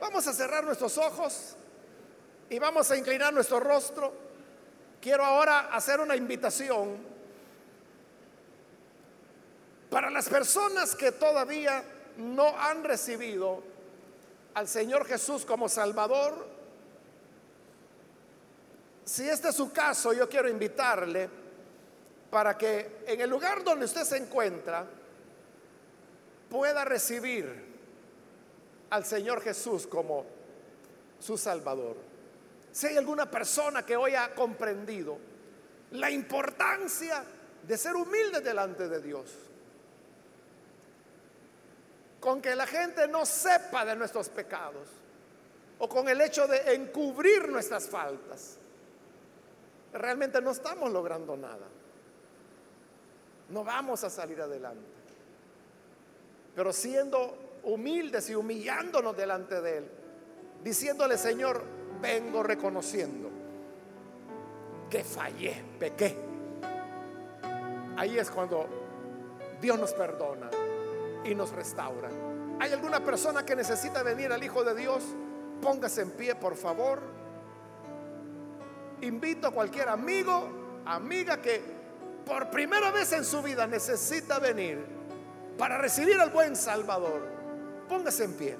Vamos 0.00 0.26
a 0.28 0.32
cerrar 0.32 0.62
nuestros 0.62 0.96
ojos 0.96 1.56
y 2.48 2.58
vamos 2.60 2.88
a 2.90 2.96
inclinar 2.96 3.34
nuestro 3.34 3.58
rostro. 3.58 4.14
Quiero 5.00 5.24
ahora 5.24 5.74
hacer 5.74 6.00
una 6.00 6.14
invitación 6.14 6.98
para 9.90 10.08
las 10.08 10.28
personas 10.28 10.94
que 10.94 11.10
todavía 11.12 11.82
no 12.18 12.56
han 12.58 12.84
recibido 12.84 13.62
al 14.54 14.68
Señor 14.68 15.06
Jesús 15.06 15.44
como 15.44 15.68
Salvador. 15.68 16.46
Si 19.04 19.28
este 19.28 19.48
es 19.48 19.54
su 19.54 19.72
caso, 19.72 20.12
yo 20.12 20.28
quiero 20.28 20.48
invitarle 20.48 21.30
para 22.30 22.58
que 22.58 23.02
en 23.06 23.20
el 23.20 23.30
lugar 23.30 23.64
donde 23.64 23.86
usted 23.86 24.04
se 24.04 24.18
encuentra 24.18 24.84
pueda 26.50 26.84
recibir 26.84 27.66
al 28.90 29.04
Señor 29.04 29.40
Jesús 29.40 29.86
como 29.86 30.26
su 31.20 31.38
Salvador. 31.38 31.96
Si 32.72 32.86
hay 32.86 32.96
alguna 32.96 33.30
persona 33.30 33.84
que 33.84 33.96
hoy 33.96 34.14
ha 34.14 34.34
comprendido 34.34 35.18
la 35.92 36.10
importancia 36.10 37.24
de 37.62 37.76
ser 37.76 37.94
humilde 37.96 38.40
delante 38.40 38.88
de 38.88 39.00
Dios, 39.00 39.47
con 42.28 42.42
que 42.42 42.54
la 42.54 42.66
gente 42.66 43.08
no 43.08 43.24
sepa 43.24 43.86
de 43.86 43.96
nuestros 43.96 44.28
pecados 44.28 44.86
o 45.78 45.88
con 45.88 46.10
el 46.10 46.20
hecho 46.20 46.46
de 46.46 46.74
encubrir 46.74 47.48
nuestras 47.48 47.88
faltas, 47.88 48.58
realmente 49.94 50.38
no 50.42 50.50
estamos 50.50 50.92
logrando 50.92 51.38
nada. 51.38 51.66
No 53.48 53.64
vamos 53.64 54.04
a 54.04 54.10
salir 54.10 54.42
adelante. 54.42 54.90
Pero 56.54 56.70
siendo 56.70 57.60
humildes 57.62 58.28
y 58.28 58.34
humillándonos 58.34 59.16
delante 59.16 59.62
de 59.62 59.78
Él, 59.78 59.90
diciéndole, 60.62 61.16
Señor, 61.16 61.64
vengo 61.98 62.42
reconociendo 62.42 63.30
que 64.90 65.02
fallé, 65.02 65.64
pequé. 65.80 66.14
Ahí 67.96 68.18
es 68.18 68.30
cuando 68.30 68.66
Dios 69.62 69.78
nos 69.78 69.94
perdona 69.94 70.57
y 71.24 71.34
nos 71.34 71.52
restaura. 71.52 72.08
¿Hay 72.60 72.72
alguna 72.72 73.04
persona 73.04 73.44
que 73.44 73.54
necesita 73.54 74.02
venir 74.02 74.32
al 74.32 74.42
Hijo 74.42 74.64
de 74.64 74.74
Dios? 74.74 75.04
Póngase 75.62 76.02
en 76.02 76.10
pie, 76.12 76.34
por 76.34 76.56
favor. 76.56 77.00
Invito 79.00 79.48
a 79.48 79.50
cualquier 79.52 79.88
amigo, 79.88 80.82
amiga 80.84 81.40
que 81.40 81.62
por 82.26 82.50
primera 82.50 82.90
vez 82.90 83.12
en 83.12 83.24
su 83.24 83.42
vida 83.42 83.66
necesita 83.66 84.38
venir 84.38 84.84
para 85.56 85.78
recibir 85.78 86.20
al 86.20 86.30
buen 86.30 86.56
Salvador. 86.56 87.22
Póngase 87.88 88.24
en 88.24 88.34
pie. 88.34 88.56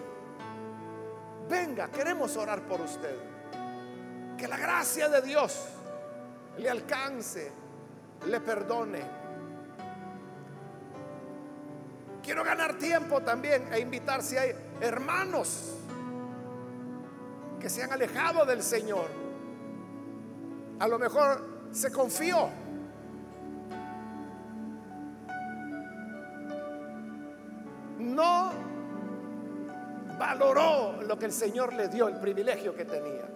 Venga, 1.49 1.89
queremos 1.89 2.37
orar 2.37 2.63
por 2.63 2.81
usted. 2.81 3.17
Que 4.37 4.47
la 4.47 4.57
gracia 4.57 5.09
de 5.09 5.23
Dios 5.23 5.67
le 6.59 6.71
alcance, 6.71 7.51
le 8.27 8.41
perdone. 8.41 9.18
Quiero 12.29 12.45
ganar 12.45 12.76
tiempo 12.76 13.22
también 13.22 13.72
e 13.72 13.81
invitar 13.81 14.22
si 14.22 14.37
hay 14.37 14.55
hermanos 14.83 15.79
que 17.59 17.70
se 17.70 17.83
han 17.83 17.91
alejado 17.91 18.45
del 18.45 18.62
Señor. 18.62 19.07
A 20.79 20.87
lo 20.87 20.99
mejor 20.99 21.70
se 21.72 21.91
confió 21.91 22.51
no 27.99 28.51
valoró 30.18 31.01
lo 31.01 31.18
que 31.18 31.24
el 31.24 31.33
Señor 31.33 31.72
le 31.72 31.89
dio, 31.89 32.09
el 32.09 32.20
privilegio 32.20 32.74
que 32.74 32.85
tenía. 32.85 33.26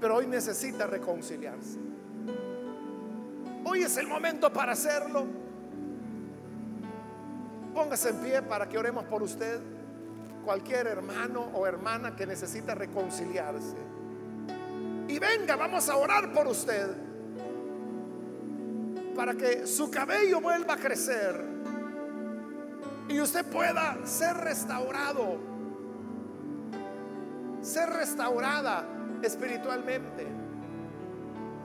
Pero 0.00 0.14
hoy 0.14 0.28
necesita 0.28 0.86
reconciliarse. 0.86 1.80
Hoy 3.64 3.82
es 3.82 3.96
el 3.96 4.06
momento 4.06 4.52
para 4.52 4.70
hacerlo. 4.70 5.42
Póngase 7.74 8.10
en 8.10 8.16
pie 8.18 8.42
para 8.42 8.68
que 8.68 8.78
oremos 8.78 9.04
por 9.04 9.22
usted. 9.22 9.60
Cualquier 10.44 10.86
hermano 10.86 11.50
o 11.54 11.66
hermana 11.66 12.14
que 12.14 12.26
necesita 12.26 12.74
reconciliarse. 12.74 13.76
Y 15.08 15.18
venga, 15.18 15.56
vamos 15.56 15.88
a 15.88 15.96
orar 15.96 16.32
por 16.32 16.46
usted. 16.46 16.94
Para 19.16 19.34
que 19.34 19.66
su 19.66 19.90
cabello 19.90 20.40
vuelva 20.40 20.74
a 20.74 20.76
crecer 20.76 21.44
y 23.08 23.20
usted 23.20 23.44
pueda 23.44 23.98
ser 24.04 24.36
restaurado, 24.36 25.38
ser 27.60 27.90
restaurada 27.90 28.84
espiritualmente. 29.22 30.26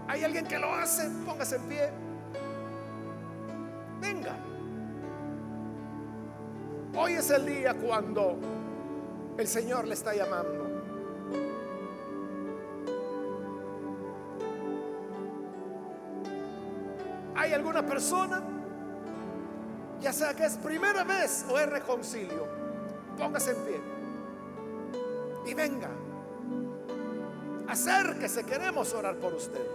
¿Hay 0.08 0.24
alguien 0.24 0.48
que 0.48 0.58
lo 0.58 0.74
hace? 0.74 1.10
Póngase 1.26 1.58
en 1.58 1.62
pie. 1.64 1.90
Venga. 4.02 4.36
Hoy 6.96 7.14
es 7.14 7.30
el 7.30 7.46
día 7.46 7.74
cuando 7.76 8.38
el 9.38 9.48
Señor 9.48 9.88
le 9.88 9.94
está 9.94 10.14
llamando. 10.14 10.68
¿Hay 17.36 17.54
alguna 17.54 17.86
persona? 17.86 18.44
ya 20.02 20.14
sea 20.14 20.34
que 20.34 20.46
es 20.46 20.58
primera 20.58 21.04
vez 21.04 21.46
o 21.50 21.60
es 21.60 21.70
reconcilio, 21.70 22.48
póngase 23.18 23.52
en 23.52 23.58
pie 23.64 23.82
y 25.46 25.54
venga, 25.54 25.90
acérquese, 27.68 28.46
queremos 28.46 28.94
orar 28.94 29.16
por 29.16 29.34
usted. 29.34 29.66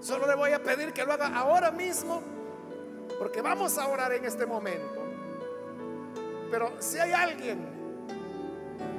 Solo 0.00 0.26
le 0.26 0.34
voy 0.34 0.52
a 0.52 0.62
pedir 0.62 0.92
que 0.92 1.04
lo 1.04 1.12
haga 1.12 1.28
ahora 1.36 1.70
mismo, 1.70 2.22
porque 3.18 3.40
vamos 3.40 3.78
a 3.78 3.88
orar 3.88 4.12
en 4.12 4.24
este 4.24 4.46
momento. 4.46 5.02
Pero 6.50 6.72
si 6.78 6.98
hay 6.98 7.12
alguien 7.12 7.58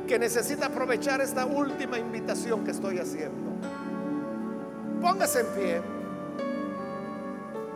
que 0.07 0.17
necesita 0.17 0.67
aprovechar 0.67 1.21
esta 1.21 1.45
última 1.45 1.97
invitación 1.97 2.63
que 2.63 2.71
estoy 2.71 2.99
haciendo, 2.99 3.51
póngase 5.01 5.41
en 5.41 5.47
pie 5.47 5.81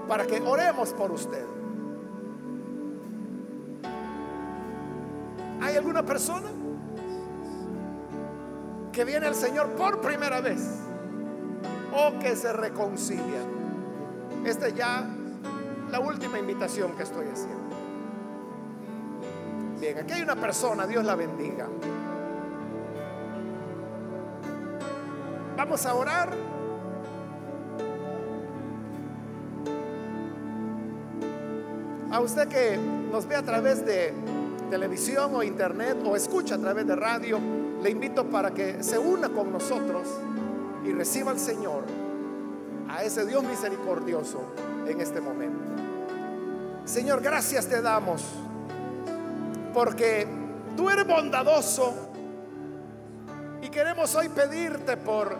para 0.07 0.25
que 0.25 0.41
oremos 0.41 0.93
por 0.93 1.11
usted. 1.11 1.45
¿Hay 5.61 5.75
alguna 5.77 6.03
persona 6.03 6.49
que 8.91 9.05
viene 9.05 9.27
al 9.27 9.35
Señor 9.35 9.69
por 9.69 10.01
primera 10.01 10.41
vez 10.41 10.61
o 11.93 12.19
que 12.19 12.35
se 12.35 12.51
reconcilia? 12.51 13.41
Esta 14.43 14.67
es 14.67 14.75
ya 14.75 15.07
la 15.91 15.99
última 15.99 16.39
invitación 16.39 16.93
que 16.95 17.03
estoy 17.03 17.27
haciendo. 17.27 17.75
Bien, 19.79 19.97
aquí 19.97 20.13
hay 20.13 20.21
una 20.21 20.35
persona, 20.35 20.87
Dios 20.87 21.03
la 21.03 21.15
bendiga. 21.15 21.67
Vamos 25.57 25.85
a 25.85 25.93
orar. 25.93 26.29
A 32.11 32.19
usted 32.19 32.47
que 32.47 32.77
nos 33.11 33.27
ve 33.27 33.35
a 33.35 33.43
través 33.43 33.85
de 33.85 34.13
televisión 34.69 35.35
o 35.35 35.43
internet 35.43 35.97
o 36.05 36.15
escucha 36.15 36.55
a 36.55 36.57
través 36.57 36.87
de 36.87 36.95
radio, 36.95 37.39
le 37.81 37.89
invito 37.89 38.25
para 38.29 38.51
que 38.51 38.81
se 38.83 38.97
una 38.97 39.29
con 39.29 39.51
nosotros 39.51 40.07
y 40.85 40.91
reciba 40.93 41.31
al 41.31 41.39
Señor, 41.39 41.83
a 42.87 43.03
ese 43.03 43.25
Dios 43.25 43.43
misericordioso 43.43 44.41
en 44.87 45.01
este 45.01 45.21
momento. 45.21 45.59
Señor, 46.85 47.21
gracias 47.21 47.67
te 47.67 47.81
damos 47.81 48.23
porque 49.73 50.27
tú 50.75 50.89
eres 50.89 51.07
bondadoso 51.07 51.93
y 53.61 53.69
queremos 53.69 54.13
hoy 54.15 54.29
pedirte 54.29 54.97
por 54.97 55.37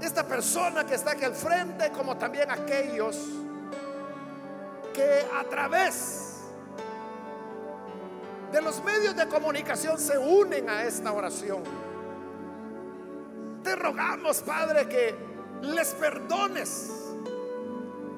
esta 0.00 0.26
persona 0.26 0.84
que 0.84 0.94
está 0.94 1.12
aquí 1.12 1.24
al 1.24 1.34
frente, 1.34 1.90
como 1.90 2.16
también 2.16 2.50
aquellos 2.50 3.16
que 4.92 5.26
a 5.38 5.44
través 5.44 6.40
de 8.52 8.60
los 8.60 8.82
medios 8.84 9.16
de 9.16 9.26
comunicación 9.26 9.98
se 9.98 10.16
unen 10.18 10.68
a 10.68 10.84
esta 10.84 11.12
oración. 11.12 11.62
Te 13.62 13.74
rogamos, 13.74 14.42
Padre, 14.42 14.88
que 14.88 15.14
les 15.62 15.88
perdones, 15.94 16.90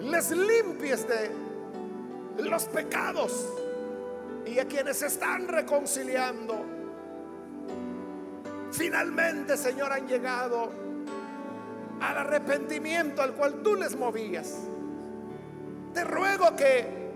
les 0.01 0.31
limpies 0.31 1.07
de 1.09 1.31
los 2.39 2.65
pecados 2.65 3.47
y 4.47 4.59
a 4.59 4.67
quienes 4.67 5.03
están 5.03 5.49
reconciliando. 5.49 6.65
Finalmente, 8.73 9.57
Señor, 9.57 9.93
han 9.93 10.07
llegado 10.07 10.71
al 12.01 12.19
arrepentimiento 12.19 13.23
al 13.23 13.33
cual 13.35 13.63
tú 13.63 13.75
les 13.75 13.97
movías. 13.97 14.55
Te 15.95 16.05
ruego 16.05 16.55
que 16.55 17.07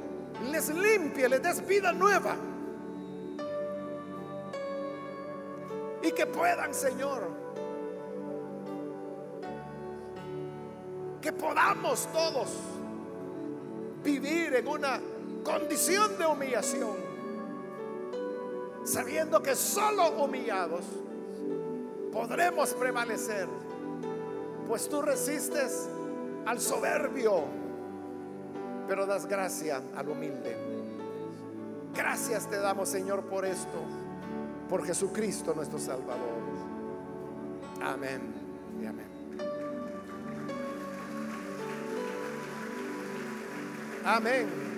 les 0.51 0.69
limpie, 0.71 1.29
les 1.29 1.43
des 1.43 1.67
vida 1.67 1.93
nueva. 1.93 2.35
Y 6.03 6.13
que 6.13 6.27
puedan, 6.27 6.73
Señor, 6.73 7.40
que 11.21 11.33
podamos 11.33 12.07
todos 12.13 12.49
vivir 14.03 14.55
en 14.55 14.67
una 14.67 15.01
condición 15.45 16.17
de 16.19 16.27
humillación, 16.27 16.97
sabiendo 18.85 19.43
que 19.43 19.55
solo 19.55 20.11
humillados 20.23 20.85
podremos 22.13 22.75
prevalecer, 22.75 23.49
pues 24.67 24.89
tú 24.89 25.03
resistes 25.03 25.89
al 26.47 26.61
soberbio, 26.61 27.45
pero 28.89 29.07
das 29.07 29.27
gracia 29.27 29.83
al 29.95 30.09
humilde. 30.09 30.57
Gracias 31.95 32.49
te 32.49 32.59
damos, 32.59 32.89
Señor, 32.89 33.25
por 33.25 33.45
esto, 33.45 33.79
por 34.69 34.85
Jesucristo 34.85 35.55
nuestro 35.55 35.79
Salvador. 35.79 36.41
Amén 37.83 38.21
y 38.81 38.87
amén. 38.87 39.20
Amén. 44.05 44.70